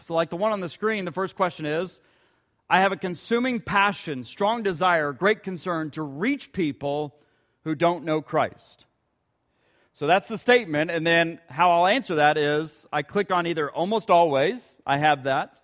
So, 0.00 0.14
like 0.14 0.30
the 0.30 0.38
one 0.38 0.52
on 0.52 0.60
the 0.60 0.68
screen, 0.70 1.04
the 1.04 1.12
first 1.12 1.36
question 1.36 1.66
is 1.66 2.00
I 2.70 2.80
have 2.80 2.92
a 2.92 2.96
consuming 2.96 3.60
passion, 3.60 4.24
strong 4.24 4.62
desire, 4.62 5.12
great 5.12 5.42
concern 5.42 5.90
to 5.90 6.02
reach 6.02 6.52
people 6.52 7.14
who 7.64 7.74
don't 7.74 8.02
know 8.02 8.22
Christ. 8.22 8.86
So 9.98 10.06
that's 10.06 10.28
the 10.28 10.38
statement. 10.38 10.92
And 10.92 11.04
then 11.04 11.40
how 11.48 11.72
I'll 11.72 11.88
answer 11.88 12.14
that 12.14 12.38
is 12.38 12.86
I 12.92 13.02
click 13.02 13.32
on 13.32 13.48
either 13.48 13.68
almost 13.68 14.12
always, 14.12 14.80
I 14.86 14.96
have 14.96 15.24
that, 15.24 15.60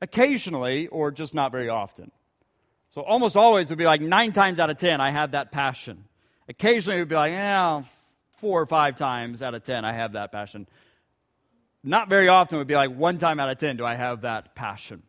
occasionally, 0.00 0.88
or 0.88 1.12
just 1.12 1.34
not 1.34 1.52
very 1.52 1.68
often. 1.68 2.10
So 2.90 3.02
almost 3.02 3.36
always 3.36 3.68
would 3.68 3.78
be 3.78 3.84
like 3.84 4.00
nine 4.00 4.32
times 4.32 4.58
out 4.58 4.70
of 4.70 4.78
ten, 4.78 5.00
I 5.00 5.10
have 5.12 5.30
that 5.30 5.52
passion. 5.52 6.06
Occasionally 6.48 6.96
it 6.96 7.02
would 7.02 7.08
be 7.08 7.14
like, 7.14 7.30
yeah, 7.30 7.84
four 8.38 8.60
or 8.60 8.66
five 8.66 8.96
times 8.96 9.40
out 9.40 9.54
of 9.54 9.62
ten, 9.62 9.84
I 9.84 9.92
have 9.92 10.14
that 10.14 10.32
passion. 10.32 10.66
Not 11.84 12.10
very 12.10 12.26
often 12.26 12.58
would 12.58 12.66
be 12.66 12.74
like 12.74 12.90
one 12.90 13.18
time 13.18 13.38
out 13.38 13.50
of 13.50 13.58
ten, 13.58 13.76
do 13.76 13.86
I 13.86 13.94
have 13.94 14.22
that 14.22 14.56
passion. 14.56 15.04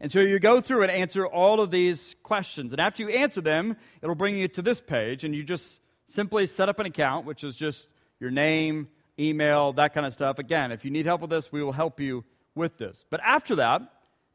And 0.00 0.10
so 0.10 0.20
you 0.20 0.38
go 0.38 0.62
through 0.62 0.84
and 0.84 0.90
answer 0.90 1.26
all 1.26 1.60
of 1.60 1.70
these 1.70 2.16
questions. 2.22 2.72
And 2.72 2.80
after 2.80 3.02
you 3.02 3.10
answer 3.10 3.42
them, 3.42 3.76
it'll 4.00 4.14
bring 4.14 4.38
you 4.38 4.48
to 4.48 4.62
this 4.62 4.80
page, 4.80 5.22
and 5.22 5.34
you 5.34 5.44
just 5.44 5.80
simply 6.06 6.46
set 6.46 6.68
up 6.68 6.78
an 6.78 6.86
account, 6.86 7.26
which 7.26 7.44
is 7.44 7.56
just 7.56 7.88
your 8.20 8.30
name, 8.30 8.88
email, 9.18 9.72
that 9.74 9.94
kind 9.94 10.06
of 10.06 10.12
stuff. 10.12 10.38
Again, 10.38 10.72
if 10.72 10.84
you 10.84 10.90
need 10.90 11.06
help 11.06 11.20
with 11.20 11.30
this, 11.30 11.52
we 11.52 11.62
will 11.62 11.72
help 11.72 12.00
you 12.00 12.24
with 12.54 12.78
this. 12.78 13.04
But 13.08 13.20
after 13.24 13.56
that, 13.56 13.82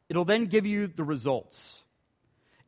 it'll 0.08 0.24
then 0.24 0.46
give 0.46 0.66
you 0.66 0.86
the 0.86 1.04
results. 1.04 1.82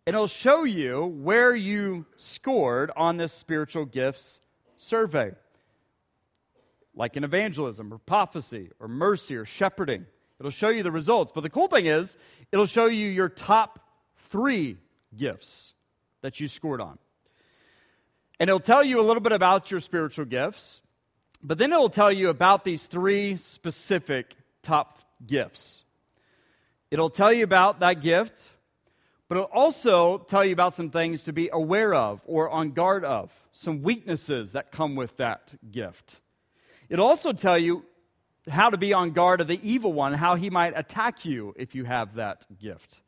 And 0.07 0.15
it'll 0.15 0.27
show 0.27 0.65
you 0.65 1.05
where 1.05 1.55
you 1.55 2.07
scored 2.17 2.91
on 2.97 3.17
this 3.17 3.33
spiritual 3.33 3.85
gifts 3.85 4.41
survey, 4.77 5.33
like 6.95 7.17
in 7.17 7.25
evangelism 7.25 7.93
or 7.93 7.99
prophecy 7.99 8.71
or 8.81 8.89
mercy 8.89 9.37
or 9.37 9.45
shepherding. 9.45 10.07
It'll 10.39 10.51
show 10.51 10.71
you 10.71 10.83
the 10.83 10.91
results. 10.91 11.33
But 11.35 11.43
the 11.43 11.51
cool 11.51 11.69
thing 11.69 11.87
is, 11.87 12.17
it'll 12.51 12.67
show 12.67 12.87
you 12.87 13.09
your 13.09 13.29
top 13.29 13.79
three 14.31 14.79
gifts 15.17 15.75
that 16.23 16.41
you 16.41 16.49
scored 16.49 16.81
on. 16.81 16.99
And 18.41 18.49
it'll 18.49 18.59
tell 18.59 18.83
you 18.83 18.99
a 18.99 19.03
little 19.03 19.21
bit 19.21 19.33
about 19.33 19.71
your 19.71 19.81
spiritual 19.81 20.25
gifts, 20.25 20.81
but 21.43 21.59
then 21.59 21.75
it'll 21.75 21.91
tell 21.91 22.11
you 22.11 22.31
about 22.31 22.65
these 22.65 22.87
three 22.87 23.37
specific 23.37 24.35
top 24.63 24.99
gifts. 25.27 25.85
It'll 26.91 27.11
tell 27.11 27.35
you 27.35 27.45
about 27.45 27.81
that 27.81 28.01
gift, 28.01 28.49
but 29.29 29.37
it'll 29.37 29.51
also 29.53 30.17
tell 30.17 30.43
you 30.43 30.55
about 30.55 30.75
some 30.75 30.89
things 30.89 31.25
to 31.25 31.35
be 31.35 31.51
aware 31.53 31.93
of 31.93 32.23
or 32.25 32.49
on 32.49 32.71
guard 32.71 33.05
of, 33.05 33.31
some 33.53 33.83
weaknesses 33.83 34.53
that 34.53 34.73
come 34.73 34.97
with 34.97 35.15
that 35.19 35.55
gift. 35.71 36.19
It'll 36.89 37.07
also 37.07 37.35
tell 37.35 37.59
you 37.59 37.85
how 38.49 38.71
to 38.71 38.79
be 38.79 38.95
on 38.95 39.11
guard 39.11 39.43
of 39.43 39.49
the 39.49 39.61
evil 39.63 39.93
one, 39.93 40.15
how 40.15 40.35
he 40.35 40.49
might 40.49 40.73
attack 40.75 41.27
you 41.27 41.55
if 41.59 41.75
you 41.75 41.85
have 41.85 42.15
that 42.15 42.47
gift. 42.59 43.03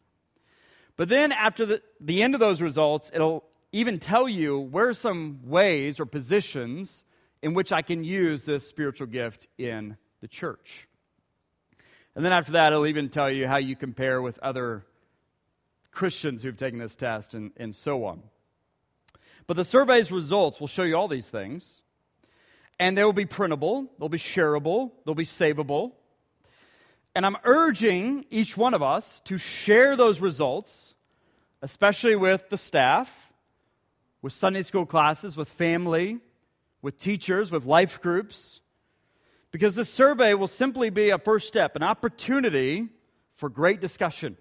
But 0.97 1.09
then, 1.09 1.33
after 1.33 1.64
the, 1.64 1.83
the 2.01 2.23
end 2.23 2.35
of 2.35 2.40
those 2.40 2.61
results, 2.61 3.11
it'll 3.14 3.45
even 3.72 3.98
tell 3.98 4.28
you 4.28 4.58
where 4.58 4.88
are 4.88 4.94
some 4.94 5.40
ways 5.44 5.98
or 5.98 6.06
positions 6.06 7.04
in 7.42 7.54
which 7.54 7.72
I 7.72 7.82
can 7.82 8.04
use 8.04 8.44
this 8.44 8.68
spiritual 8.68 9.06
gift 9.06 9.48
in 9.58 9.96
the 10.20 10.28
church. 10.28 10.87
And 12.14 12.24
then 12.24 12.32
after 12.32 12.52
that, 12.52 12.72
it'll 12.72 12.87
even 12.87 13.08
tell 13.08 13.30
you 13.30 13.48
how 13.48 13.56
you 13.56 13.74
compare 13.74 14.20
with 14.20 14.38
other 14.40 14.85
Christians 15.90 16.42
who've 16.42 16.56
taken 16.56 16.78
this 16.78 16.94
test 16.94 17.35
and, 17.35 17.50
and 17.56 17.74
so 17.74 18.04
on. 18.04 18.22
But 19.46 19.56
the 19.56 19.64
survey's 19.64 20.12
results 20.12 20.61
will 20.61 20.68
show 20.68 20.82
you 20.82 20.96
all 20.96 21.08
these 21.08 21.30
things. 21.30 21.82
And 22.78 22.96
they 22.96 23.04
will 23.04 23.12
be 23.12 23.26
printable, 23.26 23.87
they'll 23.98 24.08
be 24.08 24.18
shareable, 24.18 24.92
they'll 25.04 25.14
be 25.14 25.24
savable. 25.24 25.92
And 27.14 27.24
I'm 27.26 27.37
urging 27.44 28.24
each 28.30 28.56
one 28.56 28.74
of 28.74 28.82
us 28.82 29.20
to 29.26 29.38
share 29.38 29.94
those 29.94 30.20
results, 30.20 30.94
especially 31.61 32.16
with 32.16 32.48
the 32.48 32.56
staff, 32.56 33.21
with 34.22 34.32
Sunday 34.32 34.62
school 34.62 34.87
classes, 34.87 35.37
with 35.37 35.48
family, 35.48 36.20
with 36.80 36.96
teachers, 36.96 37.50
with 37.50 37.66
life 37.66 38.00
groups, 38.00 38.61
because 39.50 39.74
this 39.74 39.92
survey 39.92 40.32
will 40.35 40.46
simply 40.46 40.88
be 40.88 41.11
a 41.11 41.18
first 41.18 41.48
step, 41.48 41.76
an 41.76 41.82
opportunity 41.82 42.88
for 43.32 43.48
great 43.48 43.80
discussion, 43.80 44.38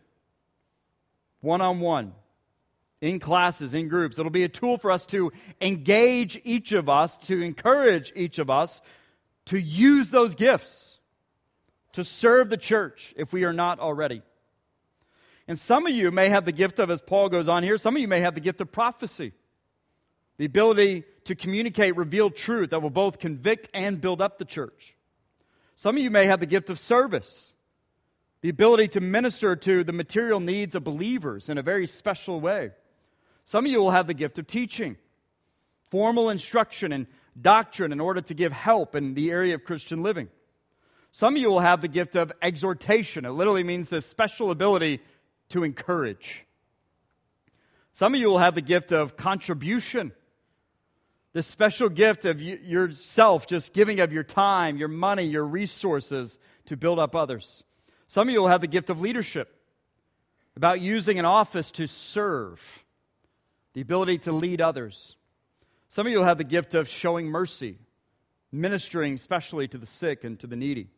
one 1.42 1.60
on 1.60 1.80
one, 1.80 2.14
in 3.02 3.20
classes, 3.20 3.74
in 3.74 3.88
groups. 3.88 4.20
It'll 4.20 4.32
be 4.32 4.44
a 4.44 4.50
tool 4.50 4.78
for 4.78 4.92
us 4.92 5.06
to 5.08 5.34
engage 5.60 6.40
each 6.44 6.72
of 6.72 6.88
us, 6.88 7.18
to 7.20 7.42
encourage 7.42 8.14
each 8.16 8.38
of 8.38 8.50
us 8.50 8.82
to 9.46 9.60
use 9.60 10.10
those 10.12 10.36
gifts 10.36 11.00
to 11.94 12.04
serve 12.04 12.50
the 12.50 12.58
church 12.58 13.14
if 13.18 13.34
we 13.34 13.44
are 13.44 13.54
not 13.54 13.80
already. 13.80 14.22
And 15.48 15.60
some 15.60 15.86
of 15.86 15.94
you 15.94 16.12
may 16.12 16.30
have 16.30 16.46
the 16.46 16.52
gift 16.52 16.80
of, 16.80 16.90
as 16.90 17.02
Paul 17.02 17.28
goes 17.28 17.50
on 17.50 17.64
here, 17.64 17.78
some 17.78 17.96
of 17.96 18.02
you 18.02 18.08
may 18.08 18.22
have 18.22 18.36
the 18.36 18.40
gift 18.40 18.62
of 18.62 18.72
prophecy 18.72 19.34
the 20.42 20.48
ability 20.48 21.04
to 21.26 21.36
communicate 21.36 21.96
revealed 21.96 22.36
truth 22.36 22.72
that 22.72 22.82
will 22.82 22.90
both 22.90 23.20
convict 23.20 23.70
and 23.76 24.02
build 24.02 24.24
up 24.24 24.40
the 24.40 24.44
church. 24.44 24.98
Some 25.76 25.98
of 25.98 26.02
you 26.02 26.10
may 26.10 26.26
have 26.26 26.40
the 26.40 26.48
gift 26.48 26.72
of 26.72 26.80
service, 26.80 27.54
the 28.42 28.50
ability 28.50 28.88
to 28.88 29.02
minister 29.02 29.56
to 29.56 29.84
the 29.84 29.94
material 29.94 30.40
needs 30.40 30.74
of 30.74 30.84
believers 30.84 31.48
in 31.48 31.60
a 31.60 31.62
very 31.62 31.86
special 31.86 32.42
way. 32.42 32.72
Some 33.46 33.68
of 33.68 33.72
you 33.72 33.78
will 33.78 33.92
have 33.92 34.08
the 34.08 34.16
gift 34.16 34.40
of 34.40 34.48
teaching, 34.48 34.98
formal 35.92 36.32
instruction 36.32 36.92
and 36.92 37.06
doctrine 37.40 37.92
in 37.92 38.00
order 38.00 38.22
to 38.22 38.34
give 38.34 38.52
help 38.52 38.96
in 38.96 39.14
the 39.14 39.30
area 39.30 39.54
of 39.54 39.64
Christian 39.64 40.02
living. 40.02 40.28
Some 41.12 41.36
of 41.36 41.42
you 41.44 41.52
will 41.52 41.60
have 41.60 41.82
the 41.82 41.88
gift 41.88 42.16
of 42.16 42.32
exhortation. 42.42 43.26
It 43.26 43.30
literally 43.30 43.64
means 43.64 43.90
this 43.90 44.08
special 44.08 44.50
ability 44.50 45.02
to 45.50 45.64
encourage. 45.64 46.48
Some 47.94 48.16
of 48.16 48.20
you 48.20 48.28
will 48.28 48.40
have 48.40 48.56
the 48.56 48.62
gift 48.62 48.92
of 48.92 49.16
contribution 49.18 50.14
this 51.34 51.48
special 51.48 51.88
gift 51.88 52.26
of 52.26 52.42
yourself, 52.42 53.48
just 53.48 53.74
giving 53.74 54.00
of 54.02 54.12
your 54.12 54.24
time, 54.24 54.78
your 54.78 54.90
money, 54.90 55.24
your 55.24 55.46
resources 55.46 56.38
to 56.66 56.76
build 56.76 57.00
up 57.00 57.16
others. 57.16 57.64
Some 58.08 58.28
of 58.28 58.34
you 58.34 58.42
will 58.42 58.50
have 58.50 58.62
the 58.62 58.68
gift 58.68 58.90
of 58.90 59.00
leadership, 59.00 59.56
about 60.58 60.82
using 60.82 61.18
an 61.18 61.26
office 61.26 61.72
to 61.72 61.88
serve, 61.88 62.84
the 63.74 63.82
ability 63.82 64.18
to 64.20 64.34
lead 64.34 64.60
others. 64.60 65.16
Some 65.88 66.06
of 66.06 66.12
you 66.12 66.20
will 66.20 66.26
have 66.26 66.38
the 66.38 66.44
gift 66.44 66.76
of 66.76 66.90
showing 66.90 67.28
mercy, 67.28 67.78
ministering 68.52 69.14
especially 69.14 69.70
to 69.70 69.78
the 69.78 69.86
sick 69.86 70.26
and 70.26 70.38
to 70.42 70.48
the 70.48 70.58
needy. 70.58 70.90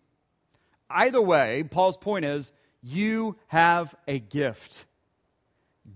Either 0.89 1.21
way, 1.21 1.63
Paul's 1.69 1.97
point 1.97 2.25
is 2.25 2.51
you 2.81 3.37
have 3.47 3.93
a 4.07 4.17
gift 4.17 4.85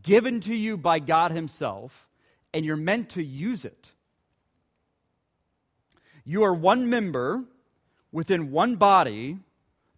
given 0.04 0.40
to 0.42 0.56
you 0.56 0.78
by 0.78 1.00
God 1.00 1.32
Himself, 1.32 2.08
and 2.54 2.64
you're 2.64 2.76
meant 2.76 3.10
to 3.12 3.24
use 3.24 3.66
it. 3.66 3.92
You 6.30 6.44
are 6.44 6.54
one 6.54 6.90
member 6.90 7.46
within 8.12 8.52
one 8.52 8.76
body 8.76 9.40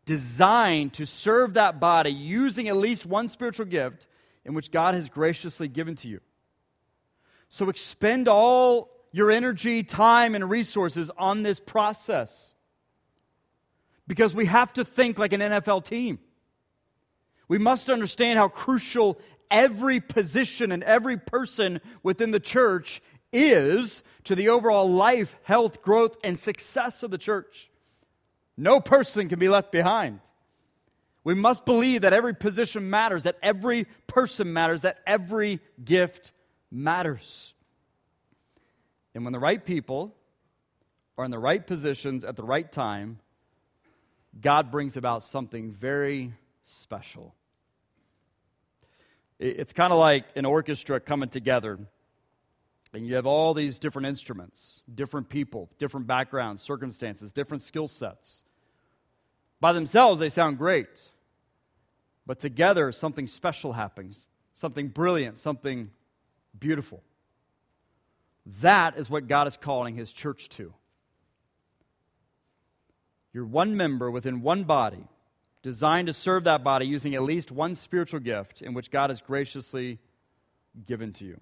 designed 0.06 0.94
to 0.94 1.06
serve 1.08 1.56
that 1.56 1.80
body 1.80 2.12
using 2.12 2.68
at 2.68 2.78
least 2.78 3.04
one 3.04 3.28
spiritual 3.30 3.65
gift 3.65 4.06
in 4.46 4.54
which 4.54 4.70
God 4.70 4.94
has 4.94 5.10
graciously 5.10 5.68
given 5.68 5.96
to 5.98 6.08
you. 6.08 6.20
So 7.50 7.68
expend 7.68 8.28
all 8.28 8.92
your 9.12 9.32
energy, 9.32 9.82
time, 9.82 10.36
and 10.36 10.48
resources 10.48 11.10
on 11.18 11.42
this 11.42 11.60
process 11.60 12.54
because 14.06 14.36
we 14.36 14.46
have 14.46 14.72
to 14.74 14.86
think 14.86 15.18
like 15.18 15.34
an 15.34 15.42
NFL 15.42 15.84
team. 15.84 16.20
We 17.48 17.58
must 17.58 17.89
understand 17.89 18.38
how 18.38 18.50
crucial 18.50 19.20
every 19.50 20.00
position 20.00 20.72
and 20.72 20.84
every 20.84 21.18
person 21.18 21.82
within 22.04 22.30
the 22.30 22.39
church 22.39 23.02
is 23.32 24.04
to 24.26 24.36
the 24.36 24.50
overall 24.50 24.92
life, 24.92 25.36
health, 25.44 25.82
growth, 25.82 26.18
and 26.24 26.38
success 26.38 27.04
of 27.04 27.12
the 27.12 27.18
church. 27.18 27.70
No 28.58 28.80
person 28.80 29.30
can 29.30 29.39
be 29.39 29.50
left 29.50 29.72
behind. 29.72 30.20
We 31.24 31.34
must 31.34 31.65
believe 31.65 32.02
that 32.02 32.13
every 32.13 32.34
position 32.34 32.89
matters, 32.89 33.24
that 33.24 33.38
every 33.44 33.88
person 34.08 34.52
matters, 34.54 34.82
that 34.82 35.00
every 35.06 35.60
gift 35.84 36.32
matters. 36.72 37.54
And 39.13 39.24
when 39.24 39.34
the 39.34 39.39
right 39.39 39.63
people 39.63 40.15
are 41.18 41.26
in 41.26 41.32
the 41.32 41.39
right 41.39 41.65
positions 41.65 42.24
at 42.24 42.36
the 42.36 42.44
right 42.44 42.72
time, 42.72 43.20
God 44.39 44.72
brings 44.72 44.96
about 44.96 45.24
something 45.24 45.72
very 45.72 46.34
special. 46.63 47.36
It's 49.39 49.74
kind 49.74 49.92
of 49.92 50.00
like 50.00 50.26
an 50.36 50.46
orchestra 50.46 51.00
coming 51.00 51.30
together 51.30 51.80
and 52.93 53.06
you 53.06 53.15
have 53.15 53.25
all 53.25 53.54
these 53.54 53.78
different 53.78 54.08
instruments, 54.08 54.82
different 54.93 55.30
people, 55.30 55.69
different 55.78 56.08
backgrounds, 56.08 56.62
circumstances, 56.62 57.32
different 57.32 57.62
skill 57.62 57.88
sets. 57.88 58.43
By 59.60 59.73
themselves, 59.73 60.19
they 60.19 60.30
sound 60.30 60.58
great. 60.58 61.04
But 62.25 62.39
together, 62.39 62.91
something 62.91 63.28
special 63.28 63.73
happens, 63.73 64.28
something 64.54 64.88
brilliant, 64.88 65.38
something 65.38 65.91
beautiful. 66.58 67.04
That 68.62 68.97
is 68.97 69.10
what 69.10 69.28
God 69.28 69.47
is 69.47 69.58
calling 69.58 69.95
His 69.95 70.12
church 70.12 70.49
to. 70.49 70.73
You're 73.34 73.45
one 73.45 73.78
member 73.78 74.10
within 74.10 74.41
one 74.41 74.63
body, 74.63 75.08
designed 75.62 76.08
to 76.08 76.13
serve 76.13 76.45
that 76.45 76.63
body 76.63 76.88
using 76.88 77.13
at 77.13 77.21
least 77.21 77.52
one 77.52 77.75
spiritual 77.75 78.19
gift 78.19 78.62
in 78.62 78.73
which 78.73 78.89
God 78.89 79.12
has 79.12 79.21
graciously 79.21 79.99
given 80.86 81.13
to 81.13 81.25
you. 81.25 81.39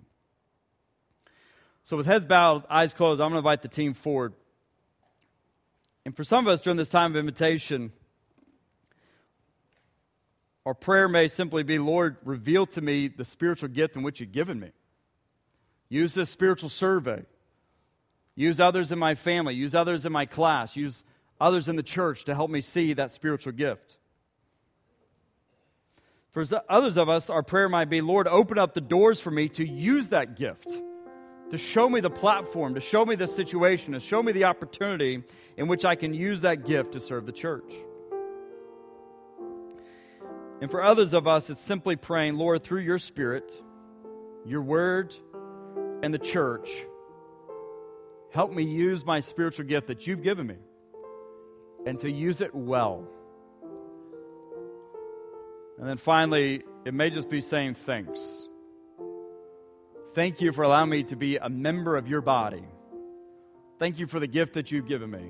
So, 1.87 1.95
with 1.95 2.05
heads 2.05 2.25
bowed, 2.25 2.65
eyes 2.69 2.93
closed, 2.93 3.21
I'm 3.21 3.27
going 3.31 3.35
to 3.35 3.37
invite 3.37 3.61
the 3.61 3.69
team 3.69 3.93
forward. 3.93 4.33
And 6.03 6.13
for 6.13 6.25
some 6.25 6.45
of 6.45 6.51
us 6.51 6.59
during 6.59 6.75
this 6.75 6.89
time 6.89 7.11
of 7.13 7.15
invitation, 7.15 7.93
our 10.65 10.73
prayer 10.73 11.07
may 11.07 11.29
simply 11.29 11.63
be 11.63 11.79
Lord, 11.79 12.17
reveal 12.25 12.65
to 12.65 12.81
me 12.81 13.07
the 13.07 13.23
spiritual 13.23 13.69
gift 13.69 13.95
in 13.95 14.03
which 14.03 14.19
you've 14.19 14.33
given 14.33 14.59
me. 14.59 14.71
Use 15.87 16.13
this 16.13 16.29
spiritual 16.29 16.67
survey. 16.67 17.23
Use 18.35 18.59
others 18.59 18.91
in 18.91 18.99
my 18.99 19.15
family. 19.15 19.55
Use 19.55 19.73
others 19.73 20.05
in 20.05 20.11
my 20.11 20.25
class. 20.25 20.75
Use 20.75 21.05
others 21.39 21.69
in 21.69 21.77
the 21.77 21.83
church 21.83 22.25
to 22.25 22.35
help 22.35 22.51
me 22.51 22.59
see 22.59 22.91
that 22.95 23.13
spiritual 23.13 23.53
gift. 23.53 23.97
For 26.31 26.43
others 26.67 26.97
of 26.97 27.07
us, 27.07 27.29
our 27.29 27.43
prayer 27.43 27.69
might 27.69 27.89
be 27.89 28.01
Lord, 28.01 28.27
open 28.27 28.57
up 28.57 28.73
the 28.73 28.81
doors 28.81 29.21
for 29.21 29.31
me 29.31 29.47
to 29.47 29.65
use 29.65 30.09
that 30.09 30.35
gift 30.35 30.77
to 31.51 31.57
show 31.57 31.89
me 31.89 32.01
the 32.01 32.09
platform, 32.09 32.75
to 32.75 32.81
show 32.81 33.05
me 33.05 33.15
the 33.15 33.27
situation, 33.27 33.93
to 33.93 33.99
show 33.99 34.21
me 34.21 34.31
the 34.31 34.43
opportunity 34.43 35.23
in 35.55 35.67
which 35.67 35.85
I 35.85 35.95
can 35.95 36.13
use 36.13 36.41
that 36.41 36.65
gift 36.65 36.93
to 36.93 36.99
serve 36.99 37.25
the 37.25 37.31
church. 37.31 37.71
And 40.59 40.69
for 40.69 40.83
others 40.83 41.13
of 41.13 41.27
us, 41.27 41.49
it's 41.49 41.61
simply 41.61 41.95
praying, 41.95 42.35
Lord, 42.35 42.63
through 42.63 42.81
your 42.81 42.99
Spirit, 42.99 43.61
your 44.45 44.61
word, 44.61 45.15
and 46.03 46.13
the 46.13 46.19
church, 46.19 46.69
help 48.31 48.51
me 48.51 48.63
use 48.63 49.05
my 49.05 49.19
spiritual 49.19 49.65
gift 49.65 49.87
that 49.87 50.05
you've 50.05 50.23
given 50.23 50.47
me 50.47 50.57
and 51.85 51.99
to 51.99 52.11
use 52.11 52.41
it 52.41 52.53
well. 52.53 53.07
And 55.79 55.87
then 55.87 55.97
finally, 55.97 56.63
it 56.85 56.93
may 56.93 57.09
just 57.09 57.29
be 57.29 57.39
saying 57.39 57.75
thanks. 57.75 58.47
Thank 60.17 60.41
you 60.41 60.51
for 60.51 60.63
allowing 60.63 60.89
me 60.89 61.03
to 61.03 61.15
be 61.15 61.37
a 61.37 61.47
member 61.47 61.95
of 61.95 62.07
your 62.07 62.21
body. 62.21 62.63
Thank 63.77 63.99
you 63.99 64.07
for 64.07 64.19
the 64.19 64.25
gift 64.25 64.55
that 64.55 64.71
you've 64.71 64.87
given 64.87 65.11
me. 65.11 65.29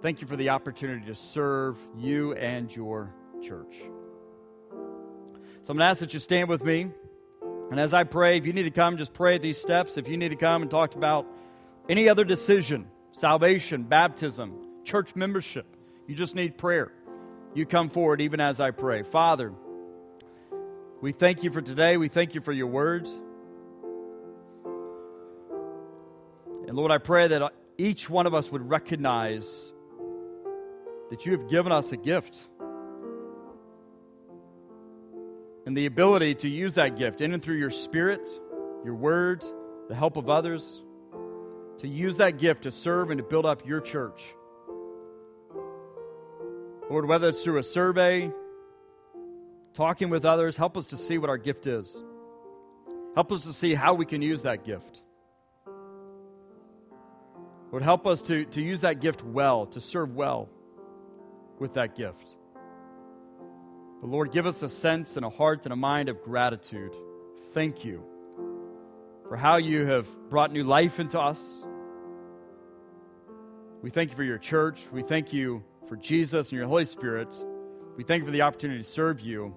Thank 0.00 0.20
you 0.20 0.28
for 0.28 0.36
the 0.36 0.50
opportunity 0.50 1.06
to 1.06 1.14
serve 1.16 1.76
you 1.96 2.32
and 2.34 2.72
your 2.72 3.12
church. 3.42 3.78
So 3.80 5.70
I'm 5.70 5.76
going 5.76 5.78
to 5.78 5.84
ask 5.86 5.98
that 5.98 6.14
you 6.14 6.20
stand 6.20 6.48
with 6.48 6.62
me. 6.62 6.86
And 7.72 7.80
as 7.80 7.92
I 7.92 8.04
pray, 8.04 8.38
if 8.38 8.46
you 8.46 8.52
need 8.52 8.62
to 8.62 8.70
come, 8.70 8.96
just 8.96 9.12
pray 9.12 9.38
these 9.38 9.60
steps. 9.60 9.96
If 9.96 10.06
you 10.06 10.16
need 10.16 10.28
to 10.28 10.36
come 10.36 10.62
and 10.62 10.70
talk 10.70 10.94
about 10.94 11.26
any 11.88 12.08
other 12.08 12.22
decision, 12.22 12.86
salvation, 13.10 13.82
baptism, 13.82 14.84
church 14.84 15.16
membership, 15.16 15.66
you 16.06 16.14
just 16.14 16.36
need 16.36 16.56
prayer. 16.56 16.92
You 17.54 17.66
come 17.66 17.90
forward 17.90 18.20
even 18.20 18.40
as 18.40 18.60
I 18.60 18.70
pray. 18.70 19.02
Father, 19.02 19.52
we 21.00 21.10
thank 21.10 21.42
you 21.42 21.50
for 21.50 21.60
today. 21.60 21.96
We 21.96 22.06
thank 22.06 22.36
you 22.36 22.40
for 22.40 22.52
your 22.52 22.68
words. 22.68 23.12
And 26.70 26.78
Lord, 26.78 26.92
I 26.92 26.98
pray 26.98 27.26
that 27.26 27.42
uh, 27.42 27.48
each 27.78 28.08
one 28.08 28.28
of 28.28 28.34
us 28.34 28.52
would 28.52 28.70
recognize 28.70 29.72
that 31.10 31.26
you 31.26 31.32
have 31.32 31.50
given 31.50 31.72
us 31.72 31.90
a 31.90 31.96
gift 31.96 32.46
and 35.66 35.76
the 35.76 35.86
ability 35.86 36.36
to 36.36 36.48
use 36.48 36.74
that 36.74 36.96
gift 36.96 37.22
in 37.22 37.34
and 37.34 37.42
through 37.42 37.56
your 37.56 37.70
spirit, 37.70 38.20
your 38.84 38.94
word, 38.94 39.42
the 39.88 39.96
help 39.96 40.16
of 40.16 40.30
others, 40.30 40.80
to 41.78 41.88
use 41.88 42.18
that 42.18 42.38
gift 42.38 42.62
to 42.62 42.70
serve 42.70 43.10
and 43.10 43.18
to 43.18 43.24
build 43.24 43.46
up 43.46 43.66
your 43.66 43.80
church. 43.80 44.22
Lord, 46.88 47.04
whether 47.08 47.30
it's 47.30 47.42
through 47.42 47.58
a 47.58 47.64
survey, 47.64 48.30
talking 49.74 50.08
with 50.08 50.24
others, 50.24 50.56
help 50.56 50.76
us 50.76 50.86
to 50.86 50.96
see 50.96 51.18
what 51.18 51.30
our 51.30 51.38
gift 51.38 51.66
is. 51.66 52.00
Help 53.16 53.32
us 53.32 53.42
to 53.42 53.52
see 53.52 53.74
how 53.74 53.94
we 53.94 54.06
can 54.06 54.22
use 54.22 54.42
that 54.42 54.64
gift. 54.64 55.02
Lord, 57.70 57.82
help 57.82 58.06
us 58.06 58.22
to, 58.22 58.44
to 58.46 58.60
use 58.60 58.80
that 58.80 59.00
gift 59.00 59.24
well, 59.24 59.66
to 59.66 59.80
serve 59.80 60.14
well 60.14 60.48
with 61.58 61.74
that 61.74 61.94
gift. 61.94 62.36
But 64.00 64.10
Lord, 64.10 64.32
give 64.32 64.46
us 64.46 64.62
a 64.62 64.68
sense 64.68 65.16
and 65.16 65.24
a 65.24 65.30
heart 65.30 65.64
and 65.64 65.72
a 65.72 65.76
mind 65.76 66.08
of 66.08 66.22
gratitude. 66.22 66.96
Thank 67.52 67.84
you 67.84 68.02
for 69.28 69.36
how 69.36 69.58
you 69.58 69.86
have 69.86 70.08
brought 70.28 70.52
new 70.52 70.64
life 70.64 70.98
into 70.98 71.20
us. 71.20 71.64
We 73.82 73.90
thank 73.90 74.10
you 74.10 74.16
for 74.16 74.24
your 74.24 74.38
church. 74.38 74.88
We 74.90 75.02
thank 75.02 75.32
you 75.32 75.62
for 75.88 75.96
Jesus 75.96 76.48
and 76.48 76.58
your 76.58 76.66
Holy 76.66 76.84
Spirit. 76.84 77.32
We 77.96 78.04
thank 78.04 78.22
you 78.22 78.26
for 78.26 78.32
the 78.32 78.42
opportunity 78.42 78.82
to 78.82 78.88
serve 78.88 79.20
you 79.20 79.54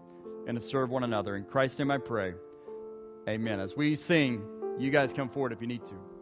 and 0.48 0.60
to 0.60 0.64
serve 0.64 0.90
one 0.90 1.04
another. 1.04 1.36
In 1.36 1.46
Christ's 1.46 1.80
name 1.80 1.90
I 1.90 1.98
pray. 1.98 2.34
Amen. 3.28 3.60
As 3.60 3.76
we 3.76 3.96
sing, 3.96 4.44
you 4.78 4.92
guys 4.92 5.14
come 5.14 5.30
forward 5.30 5.52
if 5.52 5.62
you 5.62 5.68
need 5.68 5.86
to. 5.86 6.13